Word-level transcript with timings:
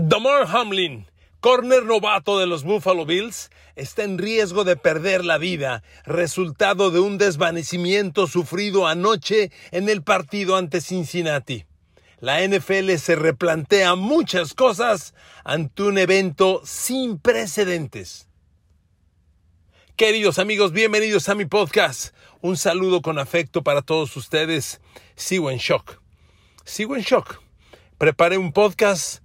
Damar 0.00 0.46
Hamlin, 0.48 1.06
corner 1.40 1.84
novato 1.84 2.38
de 2.38 2.46
los 2.46 2.64
Buffalo 2.64 3.04
Bills, 3.04 3.50
está 3.76 4.04
en 4.04 4.16
riesgo 4.16 4.64
de 4.64 4.76
perder 4.76 5.22
la 5.22 5.36
vida, 5.36 5.82
resultado 6.06 6.90
de 6.90 6.98
un 6.98 7.18
desvanecimiento 7.18 8.26
sufrido 8.26 8.86
anoche 8.86 9.50
en 9.70 9.90
el 9.90 10.02
partido 10.02 10.56
ante 10.56 10.80
Cincinnati. 10.80 11.66
La 12.20 12.40
NFL 12.40 12.94
se 12.96 13.16
replantea 13.16 13.94
muchas 13.94 14.54
cosas 14.54 15.12
ante 15.44 15.82
un 15.82 15.98
evento 15.98 16.62
sin 16.64 17.18
precedentes. 17.18 18.28
Queridos 19.96 20.38
amigos, 20.38 20.72
bienvenidos 20.72 21.28
a 21.28 21.34
mi 21.34 21.44
podcast. 21.44 22.14
Un 22.40 22.56
saludo 22.56 23.02
con 23.02 23.18
afecto 23.18 23.62
para 23.62 23.82
todos 23.82 24.16
ustedes. 24.16 24.80
Sigo 25.16 25.50
en 25.50 25.58
shock. 25.58 26.00
Sigo 26.64 26.96
en 26.96 27.02
shock. 27.02 27.42
Preparé 27.98 28.38
un 28.38 28.52
podcast 28.52 29.21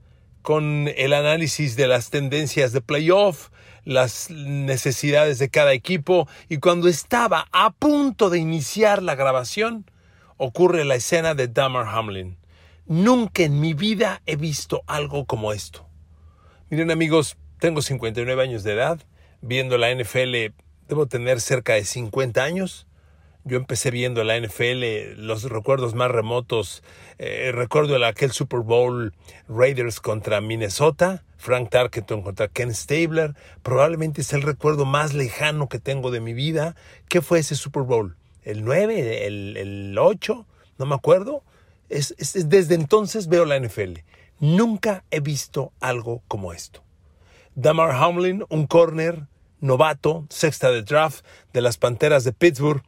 con 0.48 0.88
el 0.96 1.12
análisis 1.12 1.76
de 1.76 1.90
las 1.90 2.10
tendencias 2.10 2.72
de 2.72 2.80
playoff, 2.80 3.50
las 3.84 4.32
necesidades 4.32 5.40
de 5.40 5.50
cada 5.50 5.74
equipo 5.74 6.26
y 6.48 6.60
cuando 6.60 6.88
estaba 6.88 7.50
a 7.52 7.72
punto 7.72 8.30
de 8.30 8.40
iniciar 8.40 9.04
la 9.04 9.16
grabación, 9.16 9.92
ocurre 10.38 10.86
la 10.86 10.96
escena 10.96 11.36
de 11.36 11.50
Damar 11.50 11.88
Hamlin. 11.90 12.38
Nunca 12.86 13.44
en 13.44 13.60
mi 13.60 13.74
vida 13.74 14.22
he 14.26 14.38
visto 14.38 14.84
algo 14.88 15.26
como 15.26 15.52
esto. 15.52 15.86
Miren 16.70 16.92
amigos, 16.92 17.36
tengo 17.60 17.82
59 17.82 18.42
años 18.42 18.64
de 18.64 18.72
edad, 18.72 19.02
viendo 19.42 19.78
la 19.78 19.94
NFL 19.94 20.54
debo 20.88 21.08
tener 21.08 21.42
cerca 21.42 21.74
de 21.74 21.84
50 21.84 22.42
años 22.42 22.87
yo 23.48 23.58
empecé 23.58 23.92
viendo 23.92 24.24
la 24.24 24.40
NFL, 24.40 25.16
los 25.18 25.44
recuerdos 25.44 25.96
más 25.96 26.12
remotos. 26.12 26.84
Eh, 27.18 27.52
recuerdo 27.54 27.96
el, 27.96 28.04
aquel 28.04 28.32
Super 28.32 28.60
Bowl 28.60 29.14
Raiders 29.48 30.00
contra 30.00 30.42
Minnesota, 30.42 31.24
Frank 31.38 31.70
Tarkenton 31.70 32.22
contra 32.22 32.50
Ken 32.50 32.74
Stabler. 32.74 33.36
Probablemente 33.64 34.22
es 34.22 34.34
el 34.34 34.42
recuerdo 34.42 34.86
más 34.86 35.14
lejano 35.14 35.70
que 35.70 35.80
tengo 35.80 36.12
de 36.12 36.20
mi 36.20 36.34
vida. 36.34 36.76
¿Qué 37.08 37.22
fue 37.22 37.40
ese 37.40 37.56
Super 37.56 37.84
Bowl? 37.84 38.18
¿El 38.44 38.64
9? 38.66 39.26
¿El, 39.26 39.58
el 39.58 39.98
8? 39.98 40.46
No 40.78 40.86
me 40.86 40.96
acuerdo. 40.96 41.44
Es, 41.90 42.16
desde 42.50 42.76
entonces 42.76 43.28
veo 43.28 43.46
la 43.46 43.60
NFL. 43.60 44.00
Nunca 44.40 45.04
he 45.10 45.22
visto 45.22 45.72
algo 45.80 46.22
como 46.28 46.54
esto. 46.54 46.84
Damar 47.56 47.92
Hamlin, 47.92 48.44
un 48.50 48.68
corner 48.68 49.28
novato, 49.60 50.28
sexta 50.30 50.70
de 50.70 50.84
draft 50.84 51.26
de 51.54 51.62
las 51.62 51.78
Panteras 51.78 52.24
de 52.24 52.34
Pittsburgh 52.34 52.84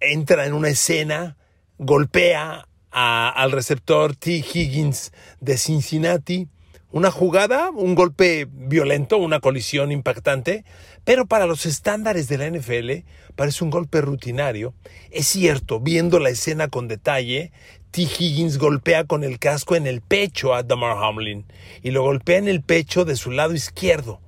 entra 0.00 0.46
en 0.46 0.52
una 0.52 0.68
escena, 0.68 1.36
golpea 1.78 2.68
al 2.90 3.52
receptor 3.52 4.14
T. 4.14 4.32
Higgins 4.32 5.12
de 5.40 5.58
Cincinnati. 5.58 6.48
Una 6.92 7.10
jugada, 7.10 7.70
un 7.70 7.96
golpe 7.96 8.46
violento, 8.48 9.16
una 9.18 9.40
colisión 9.40 9.90
impactante, 9.90 10.64
pero 11.04 11.26
para 11.26 11.46
los 11.46 11.66
estándares 11.66 12.28
de 12.28 12.38
la 12.38 12.48
NFL 12.48 13.04
parece 13.34 13.64
un 13.64 13.70
golpe 13.70 14.00
rutinario. 14.00 14.74
Es 15.10 15.26
cierto, 15.26 15.80
viendo 15.80 16.20
la 16.20 16.30
escena 16.30 16.68
con 16.68 16.86
detalle, 16.86 17.50
T. 17.90 18.02
Higgins 18.02 18.58
golpea 18.58 19.04
con 19.04 19.24
el 19.24 19.40
casco 19.40 19.74
en 19.76 19.88
el 19.88 20.00
pecho 20.02 20.54
a 20.54 20.62
Damar 20.62 20.96
Hamlin 21.02 21.46
y 21.82 21.90
lo 21.90 22.02
golpea 22.02 22.38
en 22.38 22.48
el 22.48 22.62
pecho 22.62 23.04
de 23.04 23.16
su 23.16 23.32
lado 23.32 23.54
izquierdo, 23.54 24.20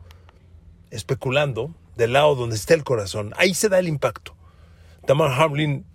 especulando 0.91 1.75
del 1.97 2.13
lado 2.13 2.35
donde 2.35 2.57
está 2.57 2.75
el 2.75 2.85
corazón. 2.85 3.33
Ahí 3.37 3.55
se 3.55 3.69
da 3.69 3.79
el 3.79 3.89
impacto. 3.89 4.36
Damar 5.07 5.41
Hamlin 5.41 5.87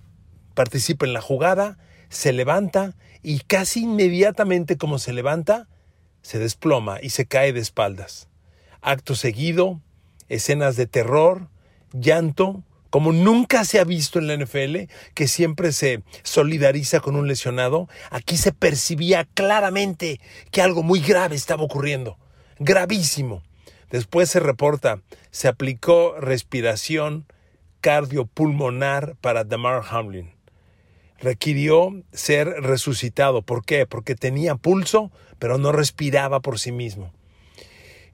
participa 0.54 1.06
en 1.06 1.14
la 1.14 1.22
jugada, 1.22 1.78
se 2.10 2.32
levanta 2.32 2.96
y 3.22 3.40
casi 3.40 3.82
inmediatamente 3.84 4.78
como 4.78 5.00
se 5.00 5.12
levanta, 5.12 5.68
se 6.22 6.40
desploma 6.40 7.00
y 7.02 7.10
se 7.10 7.26
cae 7.26 7.52
de 7.52 7.60
espaldas. 7.60 8.30
Acto 8.82 9.16
seguido, 9.16 9.82
escenas 10.30 10.78
de 10.78 10.88
terror, 10.88 11.50
llanto, 11.92 12.64
como 12.90 13.12
nunca 13.12 13.66
se 13.66 13.80
ha 13.80 13.84
visto 13.84 14.20
en 14.20 14.28
la 14.28 14.38
NFL, 14.38 14.92
que 15.14 15.28
siempre 15.28 15.72
se 15.72 16.04
solidariza 16.24 17.00
con 17.02 17.16
un 17.16 17.28
lesionado, 17.28 17.90
aquí 18.12 18.38
se 18.38 18.54
percibía 18.54 19.26
claramente 19.34 20.22
que 20.52 20.62
algo 20.62 20.84
muy 20.84 21.00
grave 21.02 21.36
estaba 21.36 21.64
ocurriendo, 21.64 22.18
gravísimo. 22.60 23.44
Después 23.90 24.30
se 24.30 24.40
reporta, 24.40 25.02
se 25.32 25.50
aplicó 25.50 26.16
respiración, 26.20 27.26
cardiopulmonar 27.82 29.16
para 29.20 29.44
Damar 29.44 29.84
Hamlin. 29.90 30.32
Requirió 31.20 32.02
ser 32.14 32.48
resucitado. 32.48 33.42
¿Por 33.42 33.66
qué? 33.66 33.86
Porque 33.86 34.16
tenía 34.16 34.56
pulso, 34.56 35.12
pero 35.40 35.58
no 35.58 35.72
respiraba 35.72 36.40
por 36.40 36.58
sí 36.58 36.72
mismo. 36.72 37.12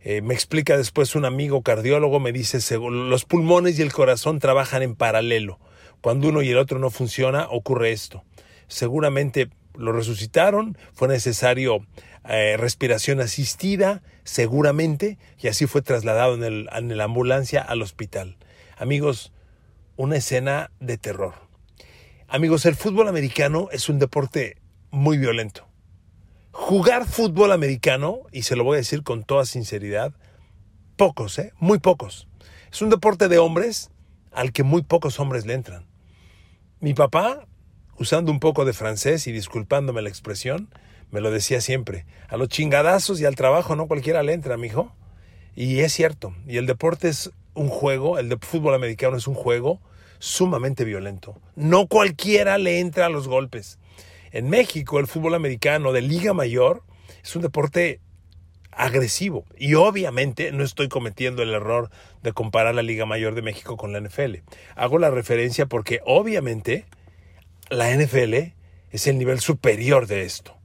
Eh, 0.01 0.21
me 0.21 0.33
explica 0.33 0.77
después 0.77 1.15
un 1.15 1.25
amigo 1.25 1.61
cardiólogo, 1.61 2.19
me 2.19 2.31
dice, 2.31 2.59
los 2.79 3.25
pulmones 3.25 3.77
y 3.77 3.81
el 3.81 3.93
corazón 3.93 4.39
trabajan 4.39 4.81
en 4.81 4.95
paralelo. 4.95 5.59
Cuando 6.01 6.29
uno 6.29 6.41
y 6.41 6.49
el 6.49 6.57
otro 6.57 6.79
no 6.79 6.89
funciona, 6.89 7.47
ocurre 7.49 7.91
esto. 7.91 8.23
Seguramente 8.67 9.49
lo 9.75 9.91
resucitaron, 9.91 10.77
fue 10.93 11.07
necesario 11.07 11.85
eh, 12.27 12.55
respiración 12.57 13.21
asistida, 13.21 14.01
seguramente, 14.23 15.17
y 15.39 15.47
así 15.47 15.65
fue 15.65 15.81
trasladado 15.81 16.35
en, 16.35 16.43
el, 16.43 16.69
en 16.73 16.95
la 16.97 17.05
ambulancia 17.05 17.61
al 17.61 17.81
hospital. 17.81 18.37
Amigos, 18.77 19.31
una 19.97 20.15
escena 20.15 20.71
de 20.79 20.97
terror. 20.97 21.33
Amigos, 22.27 22.65
el 22.65 22.75
fútbol 22.75 23.07
americano 23.07 23.67
es 23.71 23.89
un 23.89 23.99
deporte 23.99 24.57
muy 24.91 25.17
violento. 25.17 25.67
Jugar 26.51 27.05
fútbol 27.05 27.51
americano, 27.51 28.19
y 28.31 28.43
se 28.43 28.55
lo 28.55 28.63
voy 28.63 28.75
a 28.75 28.77
decir 28.77 29.03
con 29.03 29.23
toda 29.23 29.45
sinceridad, 29.45 30.13
pocos, 30.95 31.37
¿eh? 31.39 31.51
Muy 31.59 31.79
pocos. 31.79 32.27
Es 32.71 32.81
un 32.81 32.89
deporte 32.89 33.27
de 33.27 33.39
hombres 33.39 33.89
al 34.31 34.51
que 34.51 34.63
muy 34.63 34.83
pocos 34.83 35.19
hombres 35.19 35.45
le 35.45 35.55
entran. 35.55 35.85
Mi 36.79 36.93
papá, 36.93 37.47
usando 37.97 38.31
un 38.31 38.39
poco 38.39 38.65
de 38.65 38.73
francés 38.73 39.25
y 39.25 39.31
disculpándome 39.31 40.03
la 40.03 40.09
expresión, 40.09 40.69
me 41.09 41.21
lo 41.21 41.31
decía 41.31 41.59
siempre, 41.59 42.05
a 42.27 42.37
los 42.37 42.49
chingadazos 42.49 43.19
y 43.19 43.25
al 43.25 43.35
trabajo 43.35 43.75
no 43.75 43.87
cualquiera 43.87 44.21
le 44.21 44.33
entra, 44.33 44.57
mijo. 44.57 44.93
Y 45.55 45.79
es 45.79 45.93
cierto, 45.93 46.35
y 46.45 46.57
el 46.57 46.67
deporte 46.67 47.09
es 47.09 47.31
un 47.57 47.69
juego, 47.69 48.19
el 48.19 48.29
de 48.29 48.37
fútbol 48.37 48.75
americano 48.75 49.17
es 49.17 49.27
un 49.27 49.33
juego 49.33 49.81
sumamente 50.19 50.85
violento. 50.85 51.39
No 51.55 51.87
cualquiera 51.87 52.57
le 52.57 52.79
entra 52.79 53.07
a 53.07 53.09
los 53.09 53.27
golpes. 53.27 53.79
En 54.31 54.49
México, 54.49 54.99
el 54.99 55.07
fútbol 55.07 55.33
americano 55.35 55.91
de 55.91 56.01
Liga 56.01 56.33
Mayor 56.33 56.83
es 57.23 57.35
un 57.35 57.41
deporte 57.41 57.99
agresivo. 58.71 59.45
Y 59.57 59.73
obviamente 59.73 60.51
no 60.51 60.63
estoy 60.63 60.87
cometiendo 60.87 61.41
el 61.41 61.53
error 61.53 61.89
de 62.21 62.31
comparar 62.31 62.75
la 62.75 62.83
Liga 62.83 63.05
Mayor 63.05 63.33
de 63.33 63.41
México 63.41 63.75
con 63.75 63.91
la 63.91 63.99
NFL. 63.99 64.35
Hago 64.75 64.99
la 64.99 65.09
referencia 65.09 65.65
porque 65.65 65.99
obviamente 66.05 66.85
la 67.69 67.93
NFL 67.93 68.53
es 68.91 69.07
el 69.07 69.17
nivel 69.17 69.39
superior 69.39 70.05
de 70.07 70.23
esto. 70.23 70.55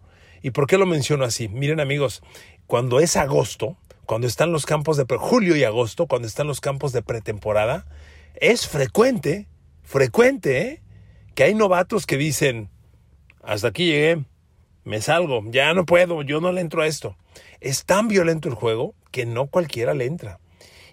¿Y 0.43 0.51
por 0.51 0.67
qué 0.67 0.77
lo 0.77 0.87
menciono 0.87 1.25
así? 1.25 1.49
Miren 1.49 1.81
amigos, 1.81 2.23
cuando 2.67 3.01
es 3.01 3.17
agosto, 3.17 3.77
cuando 4.07 4.27
están 4.27 4.53
los 4.53 4.67
campos 4.67 4.97
de 4.97 5.05
julio 5.17 5.57
y 5.57 5.65
agosto, 5.65 6.07
cuando 6.07 6.29
están 6.29 6.47
los 6.47 6.61
campos 6.61 6.93
de 6.93 7.03
pretemporada, 7.03 7.87
es 8.35 8.67
frecuente, 8.67 9.49
frecuente, 9.83 10.61
¿eh? 10.63 10.83
que 11.35 11.45
hay 11.45 11.55
novatos 11.55 12.07
que 12.07 12.17
dicen, 12.17 12.71
hasta 13.43 13.69
aquí 13.69 13.87
llegué, 13.87 14.25
me 14.85 15.01
salgo, 15.01 15.43
ya 15.51 15.73
no 15.75 15.87
puedo, 15.87 16.23
yo 16.23 16.41
no 16.41 16.53
le 16.53 16.61
entro 16.61 16.83
a 16.83 16.87
esto. 16.87 17.17
Es 17.61 17.85
tan 17.85 18.09
violento 18.09 18.49
el 18.49 18.55
juego 18.55 18.95
que 19.11 19.27
no 19.27 19.47
cualquiera 19.47 19.95
le 19.95 20.07
entra. 20.07 20.41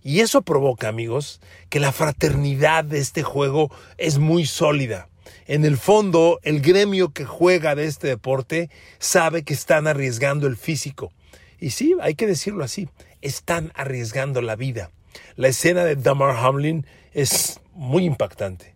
Y 0.03 0.21
eso 0.21 0.41
provoca, 0.43 0.87
amigos, 0.87 1.41
que 1.69 1.79
la 1.79 1.91
fraternidad 1.91 2.83
de 2.83 2.99
este 2.99 3.23
juego 3.23 3.71
es 3.97 4.17
muy 4.17 4.45
sólida. 4.45 5.09
En 5.45 5.65
el 5.65 5.77
fondo, 5.77 6.39
el 6.43 6.61
gremio 6.61 7.11
que 7.11 7.25
juega 7.25 7.75
de 7.75 7.85
este 7.85 8.07
deporte 8.07 8.69
sabe 8.99 9.43
que 9.43 9.53
están 9.53 9.87
arriesgando 9.87 10.47
el 10.47 10.57
físico. 10.57 11.11
Y 11.59 11.71
sí, 11.71 11.95
hay 12.01 12.15
que 12.15 12.27
decirlo 12.27 12.63
así, 12.63 12.89
están 13.21 13.71
arriesgando 13.75 14.41
la 14.41 14.55
vida. 14.55 14.91
La 15.35 15.47
escena 15.47 15.83
de 15.83 15.95
Damar 15.95 16.37
Hamlin 16.37 16.85
es 17.13 17.59
muy 17.73 18.05
impactante 18.05 18.75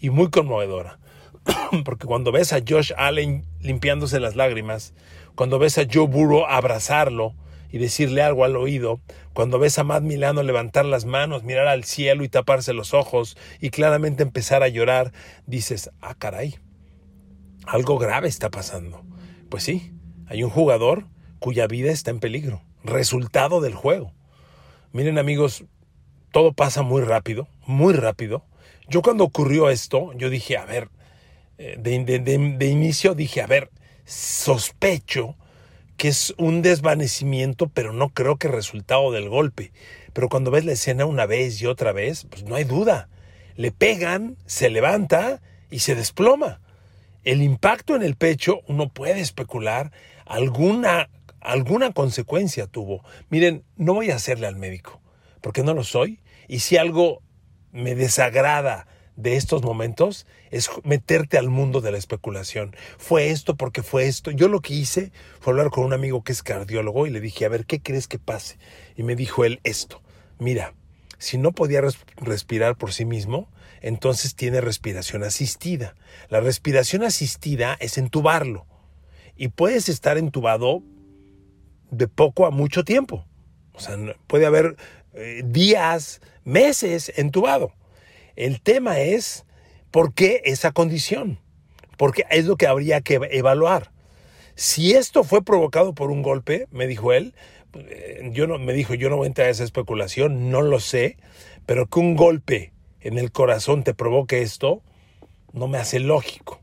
y 0.00 0.10
muy 0.10 0.30
conmovedora. 0.30 0.98
Porque 1.84 2.06
cuando 2.06 2.32
ves 2.32 2.52
a 2.52 2.60
Josh 2.66 2.92
Allen 2.96 3.44
limpiándose 3.60 4.20
las 4.20 4.36
lágrimas, 4.36 4.94
cuando 5.34 5.58
ves 5.58 5.78
a 5.78 5.86
Joe 5.90 6.06
Burrow 6.06 6.46
abrazarlo 6.46 7.34
y 7.70 7.78
decirle 7.78 8.22
algo 8.22 8.44
al 8.44 8.56
oído, 8.56 9.00
cuando 9.32 9.58
ves 9.58 9.78
a 9.78 9.84
Matt 9.84 10.02
Milano 10.02 10.42
levantar 10.42 10.84
las 10.84 11.04
manos, 11.04 11.44
mirar 11.44 11.68
al 11.68 11.84
cielo 11.84 12.24
y 12.24 12.28
taparse 12.28 12.72
los 12.72 12.94
ojos 12.94 13.36
y 13.60 13.70
claramente 13.70 14.22
empezar 14.22 14.62
a 14.62 14.68
llorar, 14.68 15.12
dices, 15.46 15.90
ah, 16.00 16.14
caray, 16.14 16.56
algo 17.66 17.98
grave 17.98 18.28
está 18.28 18.50
pasando. 18.50 19.04
Pues 19.48 19.62
sí, 19.62 19.92
hay 20.26 20.42
un 20.42 20.50
jugador 20.50 21.06
cuya 21.38 21.66
vida 21.66 21.90
está 21.90 22.10
en 22.10 22.20
peligro, 22.20 22.62
resultado 22.84 23.60
del 23.60 23.74
juego. 23.74 24.12
Miren 24.92 25.18
amigos, 25.18 25.64
todo 26.32 26.52
pasa 26.52 26.82
muy 26.82 27.02
rápido, 27.02 27.48
muy 27.66 27.94
rápido. 27.94 28.44
Yo 28.88 29.02
cuando 29.02 29.24
ocurrió 29.24 29.70
esto, 29.70 30.12
yo 30.14 30.30
dije, 30.30 30.56
a 30.56 30.64
ver, 30.64 30.88
eh, 31.58 31.76
de, 31.78 32.66
inicio 32.66 33.14
dije, 33.14 33.42
a 33.42 33.46
ver, 33.46 33.70
sospecho 34.04 35.36
que 35.96 36.08
es 36.08 36.34
un 36.36 36.60
desvanecimiento, 36.60 37.68
pero 37.68 37.92
no 37.92 38.10
creo 38.10 38.36
que 38.36 38.48
resultado 38.48 39.12
del 39.12 39.28
golpe. 39.28 39.72
Pero 40.12 40.28
cuando 40.28 40.50
ves 40.50 40.64
la 40.64 40.72
escena 40.72 41.06
una 41.06 41.26
vez 41.26 41.60
y 41.62 41.66
otra 41.66 41.92
vez, 41.92 42.26
pues 42.28 42.44
no 42.44 42.54
hay 42.54 42.64
duda. 42.64 43.08
Le 43.56 43.72
pegan, 43.72 44.36
se 44.44 44.68
levanta 44.68 45.40
y 45.70 45.78
se 45.78 45.94
desploma. 45.94 46.60
El 47.24 47.42
impacto 47.42 47.96
en 47.96 48.02
el 48.02 48.14
pecho, 48.14 48.60
uno 48.68 48.88
puede 48.88 49.20
especular, 49.20 49.90
alguna, 50.26 51.08
alguna 51.46 51.92
consecuencia 51.92 52.66
tuvo. 52.66 53.02
Miren, 53.30 53.64
no 53.76 53.94
voy 53.94 54.10
a 54.10 54.16
hacerle 54.16 54.46
al 54.46 54.56
médico, 54.56 55.00
porque 55.40 55.62
no 55.62 55.74
lo 55.74 55.84
soy. 55.84 56.20
Y 56.48 56.60
si 56.60 56.76
algo 56.76 57.22
me 57.72 57.94
desagrada 57.94 58.86
de 59.16 59.36
estos 59.36 59.62
momentos 59.62 60.26
es 60.50 60.68
meterte 60.84 61.38
al 61.38 61.48
mundo 61.48 61.80
de 61.80 61.90
la 61.90 61.98
especulación. 61.98 62.76
Fue 62.98 63.30
esto 63.30 63.56
porque 63.56 63.82
fue 63.82 64.06
esto. 64.06 64.30
Yo 64.30 64.48
lo 64.48 64.60
que 64.60 64.74
hice 64.74 65.12
fue 65.40 65.52
hablar 65.52 65.70
con 65.70 65.84
un 65.84 65.92
amigo 65.92 66.22
que 66.22 66.32
es 66.32 66.42
cardiólogo 66.42 67.06
y 67.06 67.10
le 67.10 67.20
dije, 67.20 67.44
a 67.44 67.48
ver, 67.48 67.64
¿qué 67.64 67.80
crees 67.80 68.08
que 68.08 68.18
pase? 68.18 68.58
Y 68.96 69.02
me 69.02 69.16
dijo 69.16 69.44
él 69.44 69.60
esto, 69.64 70.02
mira, 70.38 70.74
si 71.18 71.38
no 71.38 71.52
podía 71.52 71.80
respirar 72.16 72.76
por 72.76 72.92
sí 72.92 73.06
mismo, 73.06 73.48
entonces 73.80 74.34
tiene 74.34 74.60
respiración 74.60 75.22
asistida. 75.22 75.94
La 76.28 76.40
respiración 76.40 77.02
asistida 77.02 77.76
es 77.80 77.96
entubarlo 77.96 78.66
y 79.36 79.48
puedes 79.48 79.88
estar 79.88 80.18
entubado 80.18 80.82
de 81.96 82.08
poco 82.08 82.46
a 82.46 82.50
mucho 82.50 82.84
tiempo. 82.84 83.24
O 83.72 83.80
sea, 83.80 83.96
puede 84.26 84.46
haber 84.46 84.76
eh, 85.14 85.42
días, 85.44 86.20
meses 86.44 87.12
entubado. 87.16 87.72
El 88.36 88.60
tema 88.60 89.00
es 89.00 89.44
por 89.90 90.14
qué 90.14 90.42
esa 90.44 90.72
condición, 90.72 91.38
porque 91.96 92.24
es 92.30 92.46
lo 92.46 92.56
que 92.56 92.66
habría 92.66 93.00
que 93.00 93.20
evaluar. 93.30 93.90
Si 94.54 94.92
esto 94.92 95.24
fue 95.24 95.42
provocado 95.42 95.94
por 95.94 96.10
un 96.10 96.22
golpe, 96.22 96.66
me 96.70 96.86
dijo 96.86 97.12
él, 97.12 97.34
eh, 97.74 98.30
yo 98.32 98.46
no, 98.46 98.58
me 98.58 98.72
dijo, 98.72 98.94
yo 98.94 99.10
no 99.10 99.16
voy 99.16 99.26
a 99.26 99.28
entrar 99.28 99.48
a 99.48 99.50
esa 99.50 99.64
especulación, 99.64 100.50
no 100.50 100.62
lo 100.62 100.80
sé, 100.80 101.16
pero 101.66 101.86
que 101.86 101.98
un 101.98 102.16
golpe 102.16 102.72
en 103.00 103.18
el 103.18 103.32
corazón 103.32 103.84
te 103.84 103.94
provoque 103.94 104.42
esto, 104.42 104.82
no 105.52 105.68
me 105.68 105.78
hace 105.78 106.00
lógico. 106.00 106.60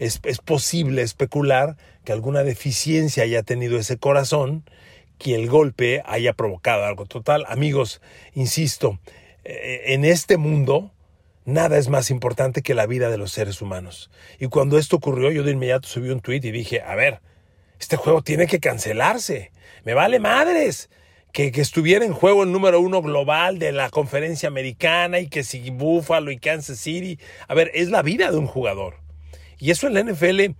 Es, 0.00 0.18
posible 0.44 1.02
especular 1.02 1.76
que 2.04 2.12
alguna 2.12 2.42
deficiencia 2.42 3.22
haya 3.22 3.44
tenido 3.44 3.78
ese 3.78 3.98
corazón, 3.98 4.64
que 5.18 5.36
el 5.36 5.48
golpe 5.48 6.02
haya 6.06 6.32
provocado 6.32 6.84
algo. 6.84 7.06
Total, 7.06 7.44
amigos, 7.46 8.00
insisto, 8.34 8.98
eh, 9.44 9.82
en 9.88 10.04
este 10.04 10.38
mundo 10.38 10.90
Nada 11.46 11.78
es 11.78 11.88
más 11.88 12.10
importante 12.10 12.60
que 12.62 12.74
la 12.74 12.86
vida 12.86 13.08
de 13.10 13.16
los 13.16 13.32
seres 13.32 13.62
humanos. 13.62 14.10
Y 14.38 14.46
cuando 14.46 14.78
esto 14.78 14.96
ocurrió, 14.96 15.30
yo 15.30 15.42
de 15.42 15.52
inmediato 15.52 15.88
subí 15.88 16.10
un 16.10 16.20
tweet 16.20 16.40
y 16.44 16.50
dije, 16.50 16.82
a 16.82 16.94
ver, 16.94 17.20
este 17.80 17.96
juego 17.96 18.22
tiene 18.22 18.46
que 18.46 18.60
cancelarse. 18.60 19.50
Me 19.84 19.94
vale 19.94 20.20
madres. 20.20 20.90
Que, 21.32 21.52
que, 21.52 21.60
estuviera 21.60 22.04
en 22.04 22.12
juego 22.12 22.42
el 22.42 22.50
número 22.50 22.80
uno 22.80 23.02
global 23.02 23.60
de 23.60 23.70
la 23.70 23.88
conferencia 23.88 24.48
americana 24.48 25.20
y 25.20 25.28
que 25.28 25.44
si 25.44 25.70
Buffalo 25.70 26.32
y 26.32 26.38
Kansas 26.38 26.78
City. 26.78 27.18
A 27.46 27.54
ver, 27.54 27.70
es 27.72 27.88
la 27.88 28.02
vida 28.02 28.30
de 28.32 28.36
un 28.36 28.46
jugador. 28.46 28.96
Y 29.60 29.70
eso 29.70 29.86
en 29.86 29.94
la 29.94 30.02
NFL 30.02 30.56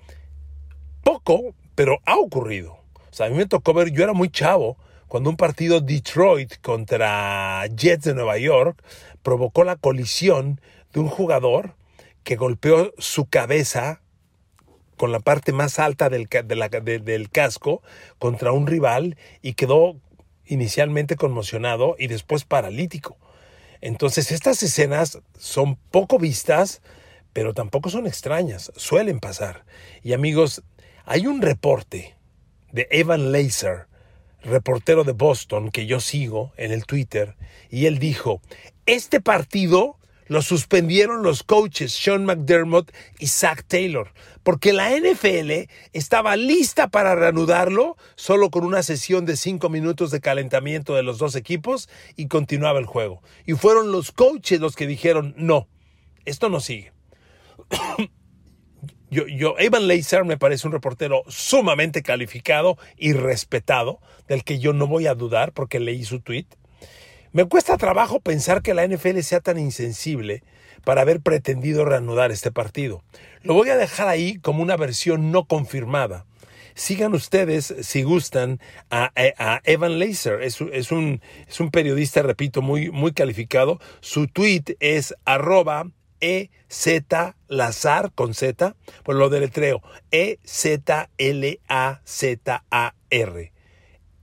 poco, 1.02 1.54
pero 1.74 1.98
ha 2.04 2.16
ocurrido. 2.18 2.78
O 3.10 3.12
sea, 3.12 3.26
a 3.26 3.28
mí 3.30 3.36
me 3.36 3.46
tocó 3.46 3.74
ver, 3.74 3.90
yo 3.90 4.04
era 4.04 4.12
muy 4.12 4.30
chavo, 4.30 4.76
cuando 5.08 5.30
un 5.30 5.36
partido 5.36 5.80
Detroit 5.80 6.60
contra 6.60 7.66
Jets 7.74 8.04
de 8.04 8.14
Nueva 8.14 8.38
York 8.38 8.80
provocó 9.22 9.64
la 9.64 9.76
colisión 9.76 10.60
de 10.92 11.00
un 11.00 11.08
jugador 11.08 11.74
que 12.22 12.36
golpeó 12.36 12.92
su 12.98 13.26
cabeza 13.26 14.02
con 14.96 15.10
la 15.10 15.20
parte 15.20 15.52
más 15.52 15.78
alta 15.78 16.10
del, 16.10 16.28
del 16.28 17.30
casco 17.30 17.82
contra 18.18 18.52
un 18.52 18.66
rival 18.66 19.16
y 19.42 19.54
quedó 19.54 19.96
inicialmente 20.46 21.16
conmocionado 21.16 21.96
y 21.98 22.06
después 22.06 22.44
paralítico. 22.44 23.16
Entonces 23.80 24.30
estas 24.30 24.62
escenas 24.62 25.18
son 25.38 25.76
poco 25.90 26.18
vistas, 26.18 26.82
pero 27.32 27.54
tampoco 27.54 27.90
son 27.90 28.06
extrañas, 28.06 28.72
suelen 28.76 29.20
pasar. 29.20 29.64
Y 30.02 30.12
amigos, 30.12 30.62
hay 31.04 31.26
un 31.26 31.42
reporte 31.42 32.16
de 32.72 32.86
Evan 32.90 33.32
Laser 33.32 33.86
reportero 34.42 35.04
de 35.04 35.12
Boston 35.12 35.70
que 35.70 35.86
yo 35.86 36.00
sigo 36.00 36.52
en 36.56 36.72
el 36.72 36.86
Twitter, 36.86 37.36
y 37.68 37.86
él 37.86 37.98
dijo, 37.98 38.40
este 38.86 39.20
partido 39.20 39.96
lo 40.26 40.42
suspendieron 40.42 41.24
los 41.24 41.42
coaches 41.42 41.92
Sean 41.92 42.24
McDermott 42.24 42.92
y 43.18 43.26
Zach 43.26 43.64
Taylor, 43.66 44.12
porque 44.44 44.72
la 44.72 44.96
NFL 44.96 45.68
estaba 45.92 46.36
lista 46.36 46.86
para 46.86 47.16
reanudarlo 47.16 47.96
solo 48.14 48.50
con 48.50 48.64
una 48.64 48.84
sesión 48.84 49.26
de 49.26 49.36
cinco 49.36 49.68
minutos 49.68 50.12
de 50.12 50.20
calentamiento 50.20 50.94
de 50.94 51.02
los 51.02 51.18
dos 51.18 51.34
equipos 51.34 51.88
y 52.14 52.28
continuaba 52.28 52.78
el 52.78 52.86
juego. 52.86 53.22
Y 53.44 53.54
fueron 53.54 53.90
los 53.90 54.12
coaches 54.12 54.60
los 54.60 54.76
que 54.76 54.86
dijeron, 54.86 55.34
no, 55.36 55.66
esto 56.24 56.48
no 56.48 56.60
sigue. 56.60 56.92
Yo, 59.12 59.26
yo, 59.26 59.56
Evan 59.58 59.88
Laser 59.88 60.24
me 60.24 60.38
parece 60.38 60.68
un 60.68 60.72
reportero 60.72 61.24
sumamente 61.26 62.00
calificado 62.00 62.78
y 62.96 63.12
respetado, 63.12 63.98
del 64.28 64.44
que 64.44 64.60
yo 64.60 64.72
no 64.72 64.86
voy 64.86 65.08
a 65.08 65.16
dudar 65.16 65.50
porque 65.50 65.80
leí 65.80 66.04
su 66.04 66.20
tweet. 66.20 66.46
Me 67.32 67.44
cuesta 67.44 67.76
trabajo 67.76 68.20
pensar 68.20 68.62
que 68.62 68.72
la 68.72 68.86
NFL 68.86 69.18
sea 69.20 69.40
tan 69.40 69.58
insensible 69.58 70.44
para 70.84 71.00
haber 71.02 71.20
pretendido 71.20 71.84
reanudar 71.84 72.30
este 72.30 72.52
partido. 72.52 73.02
Lo 73.42 73.54
voy 73.54 73.70
a 73.70 73.76
dejar 73.76 74.06
ahí 74.06 74.38
como 74.38 74.62
una 74.62 74.76
versión 74.76 75.32
no 75.32 75.44
confirmada. 75.44 76.24
Sigan 76.74 77.14
ustedes, 77.14 77.74
si 77.82 78.02
gustan, 78.02 78.60
a, 78.90 79.10
Evan 79.64 79.98
Laser. 79.98 80.42
Es, 80.42 80.60
es, 80.72 80.92
un, 80.92 81.20
es 81.48 81.60
un 81.60 81.70
periodista, 81.70 82.22
repito, 82.22 82.62
muy, 82.62 82.90
muy 82.90 83.12
calificado. 83.12 83.80
Su 84.00 84.28
tweet 84.28 84.76
es 84.78 85.14
arroba 85.24 85.90
e-Z 86.20 87.36
Lazar 87.48 88.12
con 88.14 88.34
Z, 88.34 88.76
pues 89.02 89.18
lo 89.18 89.28
deletreo, 89.28 89.82
E-Z-L-A-Z-A-R. 90.10 90.72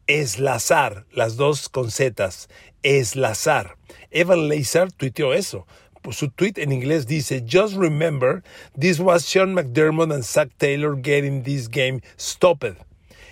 Es 0.08 0.40
Lazar, 0.40 1.06
las 1.12 1.36
dos 1.36 1.68
con 1.68 1.92
Zetas, 1.92 2.48
es 2.82 3.16
Lazar. 3.18 3.78
Evan 4.12 4.48
Lazar 4.48 4.92
tuiteó 4.92 5.34
eso. 5.34 5.68
Pues 6.02 6.16
su 6.16 6.30
tweet 6.30 6.54
en 6.58 6.72
inglés 6.72 7.08
dice, 7.08 7.44
Just 7.46 7.76
remember, 7.76 8.42
this 8.80 9.00
was 9.00 9.26
Sean 9.26 9.54
McDermott 9.54 10.14
and 10.14 10.24
Zach 10.24 10.50
Taylor 10.58 10.96
getting 10.96 11.44
this 11.44 11.68
game 11.68 12.00
stopped. 12.16 12.78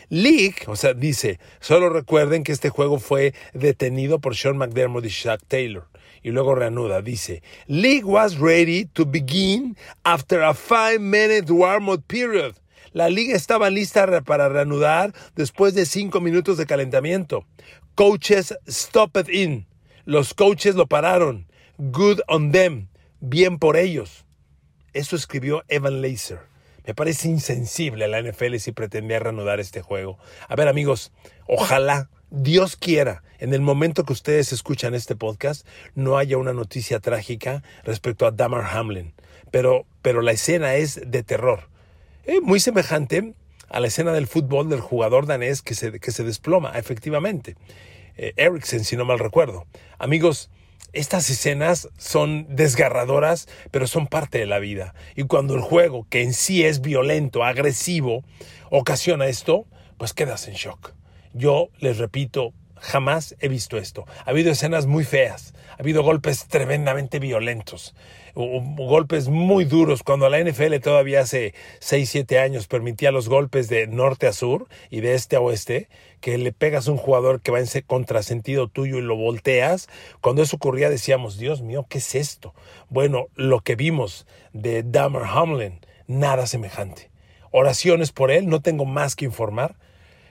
League, 0.10 0.66
o 0.68 0.76
sea, 0.76 0.94
dice, 0.94 1.40
solo 1.62 1.90
recuerden 1.90 2.44
que 2.44 2.52
este 2.52 2.70
juego 2.70 3.00
fue 3.00 3.34
detenido 3.54 4.20
por 4.20 4.36
Sean 4.36 4.58
McDermott 4.58 5.06
y 5.06 5.10
Zach 5.10 5.42
Taylor 5.48 5.88
y 6.26 6.32
luego 6.32 6.56
reanuda. 6.56 7.04
Dice, 7.04 7.44
League 7.68 8.04
was 8.04 8.40
ready 8.40 8.86
to 8.94 9.06
begin 9.06 9.78
after 10.04 10.42
a 10.42 10.56
five-minute 10.56 11.52
warm-up 11.52 12.04
period. 12.08 12.56
La 12.94 13.10
liga 13.10 13.36
estaba 13.36 13.70
lista 13.70 14.08
para 14.24 14.50
reanudar 14.50 15.14
después 15.36 15.76
de 15.76 15.86
cinco 15.86 16.22
minutos 16.22 16.58
de 16.58 16.66
calentamiento. 16.66 17.46
Coaches 17.94 18.58
stop 18.66 19.16
it 19.18 19.30
in. 19.30 19.68
Los 20.06 20.34
coaches 20.34 20.74
lo 20.74 20.88
pararon. 20.88 21.46
Good 21.78 22.22
on 22.28 22.52
them. 22.52 22.88
Bien 23.20 23.60
por 23.60 23.78
ellos. 23.78 24.26
Eso 24.94 25.16
escribió 25.16 25.64
Evan 25.68 26.02
Laser. 26.02 26.40
Me 26.88 26.96
parece 26.96 27.28
insensible 27.28 28.06
a 28.06 28.08
la 28.08 28.20
NFL 28.20 28.56
si 28.56 28.72
pretendía 28.72 29.20
reanudar 29.20 29.60
este 29.60 29.84
juego. 29.84 30.18
A 30.48 30.56
ver 30.56 30.70
amigos, 30.70 31.12
ojalá 31.48 32.10
Dios 32.36 32.76
quiera, 32.76 33.24
en 33.40 33.54
el 33.54 33.62
momento 33.62 34.04
que 34.04 34.12
ustedes 34.12 34.52
escuchan 34.52 34.94
este 34.94 35.16
podcast, 35.16 35.66
no 35.94 36.18
haya 36.18 36.38
una 36.38 36.52
noticia 36.52 37.00
trágica 37.00 37.64
respecto 37.86 38.28
a 38.28 38.32
Damar 38.32 38.66
Hamlin. 38.66 39.14
Pero, 39.52 39.86
pero 40.02 40.22
la 40.22 40.34
escena 40.34 40.76
es 40.76 41.00
de 41.06 41.24
terror. 41.24 41.70
Eh, 42.26 42.42
muy 42.42 42.60
semejante 42.60 43.36
a 43.70 43.80
la 43.80 43.88
escena 43.88 44.12
del 44.12 44.28
fútbol 44.28 44.68
del 44.68 44.82
jugador 44.82 45.28
danés 45.28 45.62
que 45.62 45.76
se, 45.76 45.98
que 46.00 46.12
se 46.12 46.26
desploma, 46.26 46.74
efectivamente. 46.76 47.56
Eh, 48.18 48.34
Eriksen, 48.36 48.84
si 48.84 48.98
no 48.98 49.06
mal 49.06 49.20
recuerdo. 49.20 49.66
Amigos, 49.98 50.50
estas 50.92 51.30
escenas 51.30 51.88
son 51.98 52.54
desgarradoras, 52.54 53.48
pero 53.72 53.88
son 53.88 54.08
parte 54.08 54.40
de 54.40 54.46
la 54.46 54.60
vida. 54.60 54.94
Y 55.16 55.24
cuando 55.24 55.56
el 55.56 55.62
juego, 55.62 56.06
que 56.10 56.22
en 56.22 56.34
sí 56.34 56.66
es 56.66 56.82
violento, 56.82 57.46
agresivo, 57.46 58.26
ocasiona 58.72 59.28
esto, 59.28 59.66
pues 59.98 60.14
quedas 60.14 60.50
en 60.50 60.56
shock. 60.56 60.94
Yo 61.38 61.68
les 61.80 61.98
repito, 61.98 62.54
jamás 62.78 63.36
he 63.42 63.50
visto 63.50 63.78
esto. 63.78 64.06
Ha 64.26 64.30
habido 64.30 64.54
escenas 64.54 64.86
muy 64.86 65.04
feas, 65.04 65.54
ha 65.72 65.82
habido 65.82 66.02
golpes 66.02 66.48
tremendamente 66.48 67.20
violentos, 67.20 67.94
golpes 68.36 69.28
muy 69.28 69.66
duros. 69.66 70.02
Cuando 70.02 70.30
la 70.30 70.40
NFL 70.40 70.78
todavía 70.82 71.20
hace 71.20 71.54
6, 71.80 72.10
7 72.10 72.40
años 72.40 72.68
permitía 72.68 73.12
los 73.12 73.28
golpes 73.28 73.68
de 73.68 73.86
norte 73.86 74.28
a 74.28 74.32
sur 74.32 74.70
y 74.90 75.02
de 75.02 75.14
este 75.14 75.36
a 75.36 75.42
oeste, 75.42 75.90
que 76.22 76.38
le 76.38 76.54
pegas 76.54 76.88
a 76.88 76.94
un 76.94 76.98
jugador 76.98 77.42
que 77.42 77.52
va 77.52 77.58
en 77.58 77.66
ese 77.66 77.84
contrasentido 77.84 78.70
tuyo 78.70 78.98
y 78.98 79.02
lo 79.02 79.18
volteas, 79.18 79.90
cuando 80.22 80.42
eso 80.42 80.56
ocurría 80.56 80.90
decíamos, 80.90 81.38
Dios 81.38 81.62
mío, 81.62 81.86
¿qué 81.90 81.98
es 81.98 82.16
esto? 82.16 82.54
Bueno, 82.88 83.28
lo 83.36 83.60
que 83.60 83.76
vimos 83.76 84.26
de 84.54 84.84
Damar 84.84 85.26
Hamlin, 85.26 85.82
nada 86.08 86.48
semejante. 86.48 87.12
Oraciones 87.52 88.14
por 88.14 88.32
él, 88.32 88.48
no 88.48 88.62
tengo 88.62 88.86
más 88.86 89.18
que 89.18 89.26
informar 89.26 89.76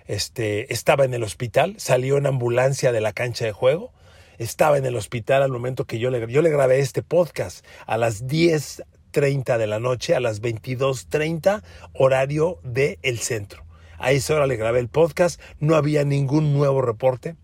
este, 0.07 0.73
estaba 0.73 1.05
en 1.05 1.15
el 1.15 1.23
hospital, 1.23 1.75
salió 1.79 2.19
en 2.19 2.27
ambulancia 2.27 2.93
de 2.93 3.01
la 3.01 3.13
cancha 3.13 3.45
de 3.45 3.53
juego, 3.53 3.93
estaba 4.39 4.79
en 4.79 4.87
el 4.87 4.97
hospital 4.97 5.43
al 5.43 5.51
momento 5.51 5.85
que 5.85 5.99
yo 5.99 6.11
le, 6.11 6.31
yo 6.31 6.43
le 6.43 6.51
grabé 6.51 6.81
este 6.81 7.03
podcast 7.03 7.65
a 7.87 7.97
las 7.97 8.27
10.30 8.27 9.59
de 9.59 9.67
la 9.67 9.79
noche, 9.79 10.15
a 10.15 10.21
las 10.21 10.43
22.30 10.43 11.63
horario 11.93 12.59
del 12.63 12.99
el 13.03 13.19
centro. 13.19 13.65
A 13.99 14.13
esa 14.13 14.35
hora 14.35 14.47
le 14.47 14.57
grabé 14.57 14.81
el 14.81 14.89
podcast, 14.89 15.41
no 15.61 15.77
había 15.77 16.05
ningún 16.05 16.53
nuevo 16.53 16.83
reporte. 16.83 17.37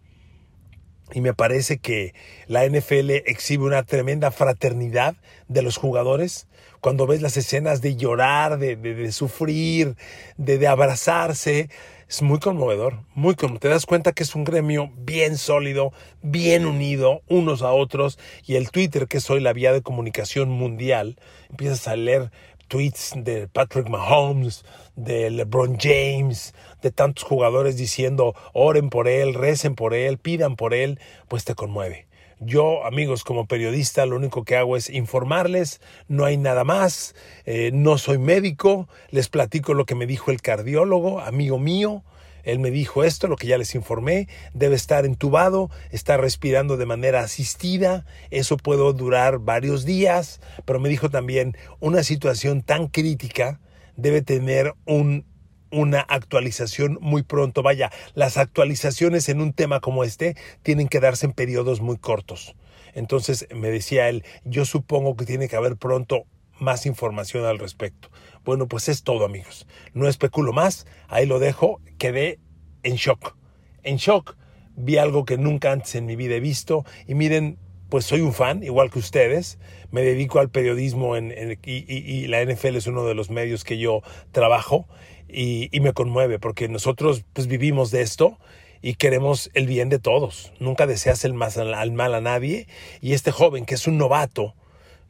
Y 1.12 1.20
me 1.20 1.34
parece 1.34 1.78
que 1.78 2.14
la 2.46 2.64
NFL 2.64 3.10
exhibe 3.26 3.64
una 3.64 3.82
tremenda 3.82 4.30
fraternidad 4.30 5.16
de 5.48 5.62
los 5.62 5.76
jugadores. 5.76 6.46
Cuando 6.80 7.06
ves 7.06 7.20
las 7.20 7.36
escenas 7.36 7.80
de 7.80 7.96
llorar, 7.96 8.58
de, 8.58 8.76
de, 8.76 9.12
sufrir, 9.12 9.96
de, 10.36 10.58
de 10.58 10.68
abrazarse, 10.68 11.68
es 12.10 12.22
muy 12.22 12.40
conmovedor, 12.40 13.04
muy 13.14 13.36
conmovedor. 13.36 13.60
Te 13.60 13.68
das 13.68 13.86
cuenta 13.86 14.10
que 14.10 14.24
es 14.24 14.34
un 14.34 14.42
gremio 14.42 14.90
bien 14.96 15.38
sólido, 15.38 15.92
bien 16.22 16.66
unido 16.66 17.22
unos 17.28 17.62
a 17.62 17.70
otros 17.70 18.18
y 18.44 18.56
el 18.56 18.72
Twitter, 18.72 19.06
que 19.06 19.18
es 19.18 19.30
hoy 19.30 19.38
la 19.38 19.52
vía 19.52 19.72
de 19.72 19.80
comunicación 19.80 20.50
mundial, 20.50 21.20
empiezas 21.50 21.86
a 21.86 21.94
leer 21.94 22.32
tweets 22.66 23.12
de 23.14 23.46
Patrick 23.46 23.88
Mahomes, 23.88 24.64
de 24.96 25.30
LeBron 25.30 25.78
James, 25.78 26.52
de 26.82 26.90
tantos 26.90 27.22
jugadores 27.22 27.76
diciendo 27.76 28.34
oren 28.54 28.90
por 28.90 29.06
él, 29.06 29.32
recen 29.32 29.76
por 29.76 29.94
él, 29.94 30.18
pidan 30.18 30.56
por 30.56 30.74
él, 30.74 30.98
pues 31.28 31.44
te 31.44 31.54
conmueve. 31.54 32.09
Yo, 32.42 32.86
amigos, 32.86 33.22
como 33.22 33.44
periodista, 33.44 34.06
lo 34.06 34.16
único 34.16 34.44
que 34.44 34.56
hago 34.56 34.78
es 34.78 34.88
informarles, 34.88 35.82
no 36.08 36.24
hay 36.24 36.38
nada 36.38 36.64
más, 36.64 37.14
eh, 37.44 37.70
no 37.74 37.98
soy 37.98 38.16
médico, 38.16 38.88
les 39.10 39.28
platico 39.28 39.74
lo 39.74 39.84
que 39.84 39.94
me 39.94 40.06
dijo 40.06 40.30
el 40.30 40.40
cardiólogo, 40.40 41.20
amigo 41.20 41.58
mío, 41.58 42.02
él 42.42 42.58
me 42.58 42.70
dijo 42.70 43.04
esto, 43.04 43.28
lo 43.28 43.36
que 43.36 43.46
ya 43.46 43.58
les 43.58 43.74
informé, 43.74 44.26
debe 44.54 44.74
estar 44.74 45.04
entubado, 45.04 45.68
está 45.90 46.16
respirando 46.16 46.78
de 46.78 46.86
manera 46.86 47.20
asistida, 47.20 48.06
eso 48.30 48.56
puede 48.56 48.90
durar 48.94 49.40
varios 49.40 49.84
días, 49.84 50.40
pero 50.64 50.80
me 50.80 50.88
dijo 50.88 51.10
también 51.10 51.58
una 51.78 52.02
situación 52.02 52.62
tan 52.62 52.88
crítica 52.88 53.60
debe 53.96 54.22
tener 54.22 54.74
un 54.86 55.26
una 55.70 56.00
actualización 56.00 56.98
muy 57.00 57.22
pronto. 57.22 57.62
Vaya, 57.62 57.90
las 58.14 58.36
actualizaciones 58.36 59.28
en 59.28 59.40
un 59.40 59.52
tema 59.52 59.80
como 59.80 60.04
este 60.04 60.36
tienen 60.62 60.88
que 60.88 61.00
darse 61.00 61.26
en 61.26 61.32
periodos 61.32 61.80
muy 61.80 61.96
cortos. 61.96 62.54
Entonces 62.94 63.46
me 63.54 63.70
decía 63.70 64.08
él, 64.08 64.24
yo 64.44 64.64
supongo 64.64 65.16
que 65.16 65.24
tiene 65.24 65.48
que 65.48 65.56
haber 65.56 65.76
pronto 65.76 66.24
más 66.58 66.86
información 66.86 67.44
al 67.44 67.58
respecto. 67.58 68.10
Bueno, 68.44 68.68
pues 68.68 68.88
es 68.88 69.02
todo 69.02 69.24
amigos. 69.24 69.66
No 69.94 70.08
especulo 70.08 70.52
más, 70.52 70.86
ahí 71.08 71.26
lo 71.26 71.38
dejo, 71.38 71.80
quedé 71.98 72.38
en 72.82 72.96
shock. 72.96 73.36
En 73.82 73.96
shock, 73.96 74.36
vi 74.76 74.98
algo 74.98 75.24
que 75.24 75.38
nunca 75.38 75.72
antes 75.72 75.94
en 75.94 76.06
mi 76.06 76.16
vida 76.16 76.36
he 76.36 76.40
visto 76.40 76.84
y 77.06 77.14
miren, 77.14 77.58
pues 77.90 78.06
soy 78.06 78.20
un 78.20 78.32
fan, 78.32 78.62
igual 78.62 78.90
que 78.90 79.00
ustedes. 79.00 79.58
Me 79.90 80.02
dedico 80.02 80.38
al 80.38 80.48
periodismo 80.48 81.16
y, 81.16 82.26
la 82.28 82.44
NFL 82.44 82.76
es 82.76 82.86
uno 82.86 83.04
de 83.04 83.14
los 83.14 83.30
medios 83.30 83.64
que 83.64 83.76
yo 83.78 84.02
trabajo 84.32 84.86
y, 85.28 85.68
me 85.80 85.92
conmueve 85.92 86.38
porque 86.38 86.68
nosotros 86.68 87.24
pues 87.32 87.48
vivimos 87.48 87.90
de 87.90 88.02
esto 88.02 88.38
y 88.80 88.94
queremos 88.94 89.50
el 89.54 89.66
bien 89.66 89.88
de 89.88 89.98
todos. 89.98 90.52
Nunca 90.60 90.86
deseas 90.86 91.24
el 91.24 91.34
al 91.42 91.92
mal 91.92 92.14
a 92.14 92.20
nadie 92.20 92.68
y 93.00 93.12
este 93.12 93.32
joven 93.32 93.66
que 93.66 93.74
es 93.74 93.86
un 93.86 93.98
novato, 93.98 94.54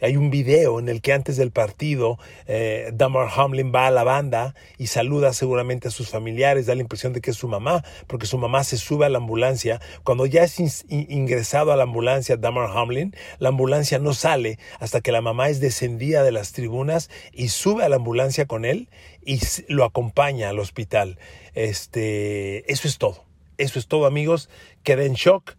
hay 0.01 0.17
un 0.17 0.31
video 0.31 0.79
en 0.79 0.89
el 0.89 1.01
que 1.01 1.13
antes 1.13 1.37
del 1.37 1.51
partido 1.51 2.19
eh, 2.47 2.91
Damar 2.95 3.29
Hamlin 3.35 3.73
va 3.75 3.87
a 3.87 3.91
la 3.91 4.05
banda 4.05 4.55
y 4.79 4.87
saluda 4.87 5.33
seguramente 5.33 5.89
a 5.89 5.91
sus 5.91 6.09
familiares, 6.09 6.67
da 6.67 6.75
la 6.75 6.83
impresión 6.83 7.13
de 7.13 7.21
que 7.21 7.31
es 7.31 7.37
su 7.37 7.49
mamá, 7.49 7.85
porque 8.07 8.27
su 8.27 8.39
mamá 8.39 8.65
se 8.65 8.77
sube 8.77 9.07
a 9.07 9.09
la 9.09 9.19
ambulancia. 9.19 9.81
Cuando 10.05 10.27
ya 10.27 10.45
es 10.45 10.85
ingresado 10.89 11.73
a 11.73 11.77
la 11.77 11.85
ambulancia 11.85 12.37
Damar 12.37 12.71
Hamlin, 12.77 13.15
la 13.39 13.51
ambulancia 13.51 13.99
no 13.99 14.15
sale 14.15 14.59
hasta 14.79 15.01
que 15.01 15.13
la 15.13 15.21
mamá 15.21 15.49
es 15.49 15.61
descendida 15.61 16.23
de 16.23 16.33
las 16.33 16.53
tribunas 16.53 17.11
y 17.33 17.49
sube 17.49 17.85
a 17.85 17.89
la 17.89 17.97
ambulancia 17.97 18.47
con 18.47 18.65
él 18.65 18.89
y 19.25 19.41
lo 19.69 19.85
acompaña 19.85 20.49
al 20.49 20.59
hospital. 20.59 21.19
Este, 21.55 22.71
eso 22.73 22.89
es 22.89 22.99
todo. 22.99 23.25
Eso 23.59 23.79
es 23.79 23.87
todo, 23.87 24.07
amigos. 24.07 24.49
Quedé 24.83 25.07
en 25.07 25.15
shock. 25.15 25.55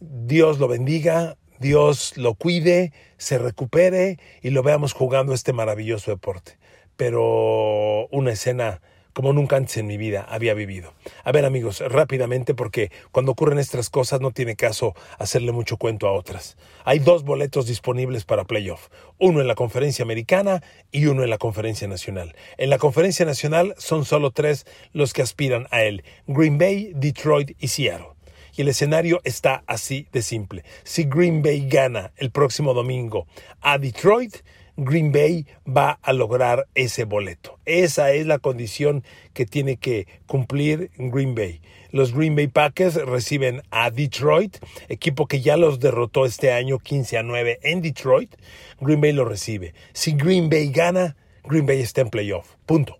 Dios 0.00 0.58
lo 0.58 0.68
bendiga. 0.68 1.36
Dios 1.62 2.16
lo 2.16 2.34
cuide, 2.34 2.92
se 3.18 3.38
recupere 3.38 4.18
y 4.42 4.50
lo 4.50 4.64
veamos 4.64 4.94
jugando 4.94 5.32
este 5.32 5.52
maravilloso 5.52 6.10
deporte. 6.10 6.58
Pero 6.96 8.08
una 8.08 8.32
escena 8.32 8.82
como 9.12 9.32
nunca 9.32 9.56
antes 9.56 9.76
en 9.76 9.86
mi 9.86 9.96
vida 9.96 10.26
había 10.28 10.54
vivido. 10.54 10.92
A 11.22 11.30
ver 11.30 11.44
amigos, 11.44 11.80
rápidamente 11.86 12.54
porque 12.54 12.90
cuando 13.12 13.30
ocurren 13.30 13.60
estas 13.60 13.90
cosas 13.90 14.20
no 14.20 14.32
tiene 14.32 14.56
caso 14.56 14.94
hacerle 15.18 15.52
mucho 15.52 15.76
cuento 15.76 16.08
a 16.08 16.12
otras. 16.12 16.56
Hay 16.84 16.98
dos 16.98 17.22
boletos 17.22 17.66
disponibles 17.66 18.24
para 18.24 18.44
playoff, 18.44 18.88
uno 19.18 19.40
en 19.40 19.46
la 19.46 19.54
conferencia 19.54 20.02
americana 20.02 20.64
y 20.90 21.06
uno 21.06 21.22
en 21.22 21.30
la 21.30 21.38
conferencia 21.38 21.86
nacional. 21.86 22.34
En 22.58 22.70
la 22.70 22.78
conferencia 22.78 23.24
nacional 23.24 23.74
son 23.78 24.04
solo 24.04 24.32
tres 24.32 24.66
los 24.92 25.12
que 25.12 25.22
aspiran 25.22 25.68
a 25.70 25.82
él, 25.82 26.02
Green 26.26 26.58
Bay, 26.58 26.90
Detroit 26.96 27.52
y 27.60 27.68
Seattle. 27.68 28.11
Y 28.54 28.62
el 28.62 28.68
escenario 28.68 29.20
está 29.24 29.62
así 29.66 30.06
de 30.12 30.22
simple. 30.22 30.64
Si 30.84 31.04
Green 31.04 31.42
Bay 31.42 31.68
gana 31.68 32.12
el 32.16 32.30
próximo 32.30 32.74
domingo 32.74 33.26
a 33.60 33.78
Detroit, 33.78 34.36
Green 34.76 35.12
Bay 35.12 35.46
va 35.66 35.98
a 36.02 36.12
lograr 36.12 36.66
ese 36.74 37.04
boleto. 37.04 37.58
Esa 37.66 38.12
es 38.12 38.26
la 38.26 38.38
condición 38.38 39.04
que 39.34 39.44
tiene 39.44 39.76
que 39.76 40.06
cumplir 40.26 40.90
Green 40.96 41.34
Bay. 41.34 41.60
Los 41.90 42.14
Green 42.14 42.34
Bay 42.34 42.48
Packers 42.48 42.94
reciben 42.94 43.62
a 43.70 43.90
Detroit, 43.90 44.56
equipo 44.88 45.26
que 45.26 45.42
ya 45.42 45.58
los 45.58 45.78
derrotó 45.78 46.24
este 46.24 46.52
año 46.52 46.78
15 46.78 47.18
a 47.18 47.22
9 47.22 47.60
en 47.62 47.82
Detroit. 47.82 48.34
Green 48.80 49.02
Bay 49.02 49.12
lo 49.12 49.26
recibe. 49.26 49.74
Si 49.92 50.12
Green 50.12 50.48
Bay 50.48 50.70
gana, 50.70 51.16
Green 51.44 51.66
Bay 51.66 51.80
está 51.80 52.00
en 52.00 52.08
playoff. 52.08 52.54
Punto. 52.64 52.98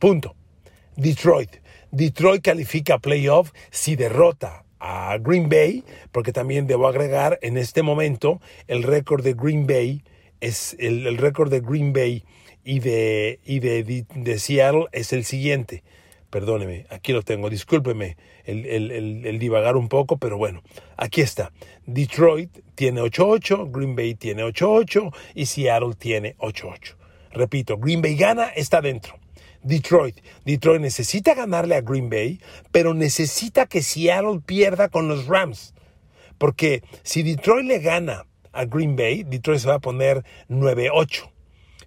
Punto. 0.00 0.34
Detroit. 0.96 1.50
Detroit 1.92 2.42
califica 2.42 2.94
a 2.94 2.98
playoff 2.98 3.52
si 3.70 3.94
derrota 3.94 4.63
a 4.86 5.16
Green 5.16 5.48
Bay, 5.48 5.82
porque 6.12 6.30
también 6.30 6.66
debo 6.66 6.86
agregar 6.86 7.38
en 7.40 7.56
este 7.56 7.82
momento 7.82 8.38
el 8.68 8.82
récord 8.82 9.24
de 9.24 9.32
Green 9.32 9.66
Bay 9.66 10.02
es 10.42 10.76
el, 10.78 11.16
récord 11.16 11.50
de 11.50 11.60
Green 11.60 11.94
Bay 11.94 12.22
y 12.64 12.80
de, 12.80 13.40
y 13.46 13.60
de, 13.60 14.04
de, 14.14 14.38
Seattle 14.38 14.86
es 14.92 15.14
el 15.14 15.24
siguiente. 15.24 15.82
Perdóneme, 16.28 16.84
aquí 16.90 17.14
lo 17.14 17.22
tengo, 17.22 17.48
discúlpeme 17.48 18.18
el, 18.44 18.66
el, 18.66 19.24
el 19.24 19.38
divagar 19.38 19.76
un 19.76 19.88
poco, 19.88 20.18
pero 20.18 20.36
bueno, 20.36 20.62
aquí 20.98 21.22
está. 21.22 21.50
Detroit 21.86 22.50
tiene 22.74 23.00
8-8, 23.00 23.70
Green 23.70 23.96
Bay 23.96 24.14
tiene 24.16 24.44
8-8 24.44 25.14
y 25.34 25.46
Seattle 25.46 25.94
tiene 25.96 26.36
8-8. 26.36 26.94
Repito, 27.30 27.78
Green 27.78 28.02
Bay 28.02 28.16
gana, 28.16 28.48
está 28.48 28.82
dentro. 28.82 29.23
Detroit. 29.64 30.20
Detroit 30.44 30.80
necesita 30.80 31.34
ganarle 31.34 31.74
a 31.74 31.80
Green 31.80 32.08
Bay, 32.08 32.40
pero 32.70 32.94
necesita 32.94 33.66
que 33.66 33.82
Seattle 33.82 34.40
pierda 34.44 34.88
con 34.88 35.08
los 35.08 35.26
Rams. 35.26 35.74
Porque 36.38 36.82
si 37.02 37.22
Detroit 37.22 37.66
le 37.66 37.78
gana 37.80 38.26
a 38.52 38.64
Green 38.66 38.94
Bay, 38.94 39.24
Detroit 39.24 39.60
se 39.60 39.68
va 39.68 39.74
a 39.74 39.80
poner 39.80 40.24
9-8. 40.48 41.30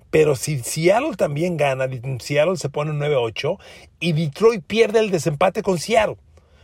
Pero 0.10 0.36
si 0.36 0.60
Seattle 0.60 1.16
también 1.16 1.58
gana, 1.58 1.88
Seattle 2.20 2.58
se 2.58 2.70
pone 2.70 2.92
9-8 2.92 3.58
y 4.00 4.14
Detroit 4.14 4.64
pierde 4.66 5.00
el 5.00 5.12
desempate 5.12 5.62
con 5.62 5.78
Seattle. 5.78 6.18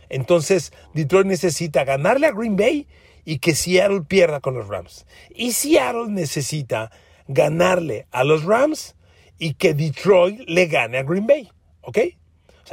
Entonces, 0.08 0.72
Detroit 0.94 1.26
necesita 1.26 1.84
ganarle 1.84 2.26
a 2.26 2.32
Green 2.32 2.56
Bay 2.56 2.86
y 3.24 3.38
que 3.38 3.54
Seattle 3.54 4.02
pierda 4.02 4.40
con 4.40 4.54
los 4.54 4.68
Rams. 4.68 5.06
Y 5.34 5.52
Seattle 5.52 6.08
necesita 6.08 6.90
ganarle 7.28 8.06
a 8.10 8.24
los 8.24 8.44
Rams 8.44 8.96
y 9.38 9.54
que 9.54 9.74
Detroit 9.74 10.48
le 10.48 10.66
gane 10.66 10.98
a 10.98 11.02
Green 11.02 11.26
Bay. 11.26 11.48
¿Ok? 11.82 11.98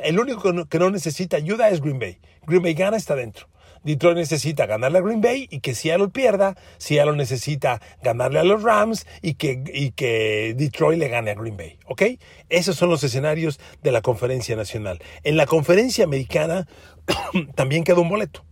el 0.03 0.19
único 0.19 0.67
que 0.67 0.79
no, 0.79 0.89
necesita 0.89 1.37
ayuda 1.37 1.69
es 1.69 1.81
Green 1.81 1.99
Bay. 1.99 2.19
Green 2.45 2.61
Bay 2.61 2.73
gana, 2.73 2.97
está 2.97 3.15
dentro. 3.15 3.47
Detroit 3.83 4.15
necesita 4.15 4.67
ganarle 4.67 4.99
a 4.99 5.01
Green 5.01 5.21
Bay 5.21 5.47
y 5.49 5.59
que 5.59 5.73
Seattle 5.73 6.09
pierda. 6.09 6.55
Seattle 6.77 7.15
necesita 7.15 7.81
ganarle 8.03 8.39
a 8.39 8.43
los 8.43 8.61
Rams 8.61 9.07
y 9.21 9.33
que, 9.33 9.63
y 9.73 9.91
que 9.91 10.53
Detroit 10.55 10.99
le 10.99 11.07
gane 11.07 11.31
a 11.31 11.35
Green 11.35 11.57
Bay. 11.57 11.79
¿Ok? 11.85 12.03
Esos 12.49 12.75
son 12.75 12.89
los 12.89 13.03
escenarios 13.03 13.59
de 13.81 13.91
la 13.91 14.01
conferencia 14.01 14.55
nacional. 14.55 14.99
En 15.23 15.35
la 15.35 15.47
conferencia 15.47 16.03
americana 16.03 16.67
también 17.55 17.83
queda 17.83 17.99
un 17.99 18.09
boleto. 18.09 18.45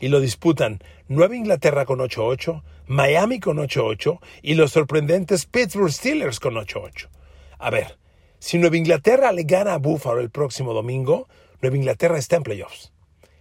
Y 0.00 0.08
lo 0.08 0.20
disputan 0.20 0.80
Nueva 1.08 1.34
Inglaterra 1.34 1.86
con 1.86 2.00
8-8, 2.00 2.62
Miami 2.86 3.40
con 3.40 3.56
8-8 3.56 4.18
y 4.42 4.54
los 4.54 4.72
sorprendentes 4.72 5.46
Pittsburgh 5.46 5.90
Steelers 5.92 6.40
con 6.40 6.54
8-8. 6.54 7.08
A 7.58 7.70
ver, 7.70 7.98
si 8.38 8.58
Nueva 8.58 8.76
Inglaterra 8.76 9.32
le 9.32 9.44
gana 9.44 9.74
a 9.74 9.78
Buffalo 9.78 10.20
el 10.20 10.30
próximo 10.30 10.74
domingo, 10.74 11.28
Nueva 11.62 11.76
Inglaterra 11.76 12.18
está 12.18 12.36
en 12.36 12.42
playoffs. 12.42 12.92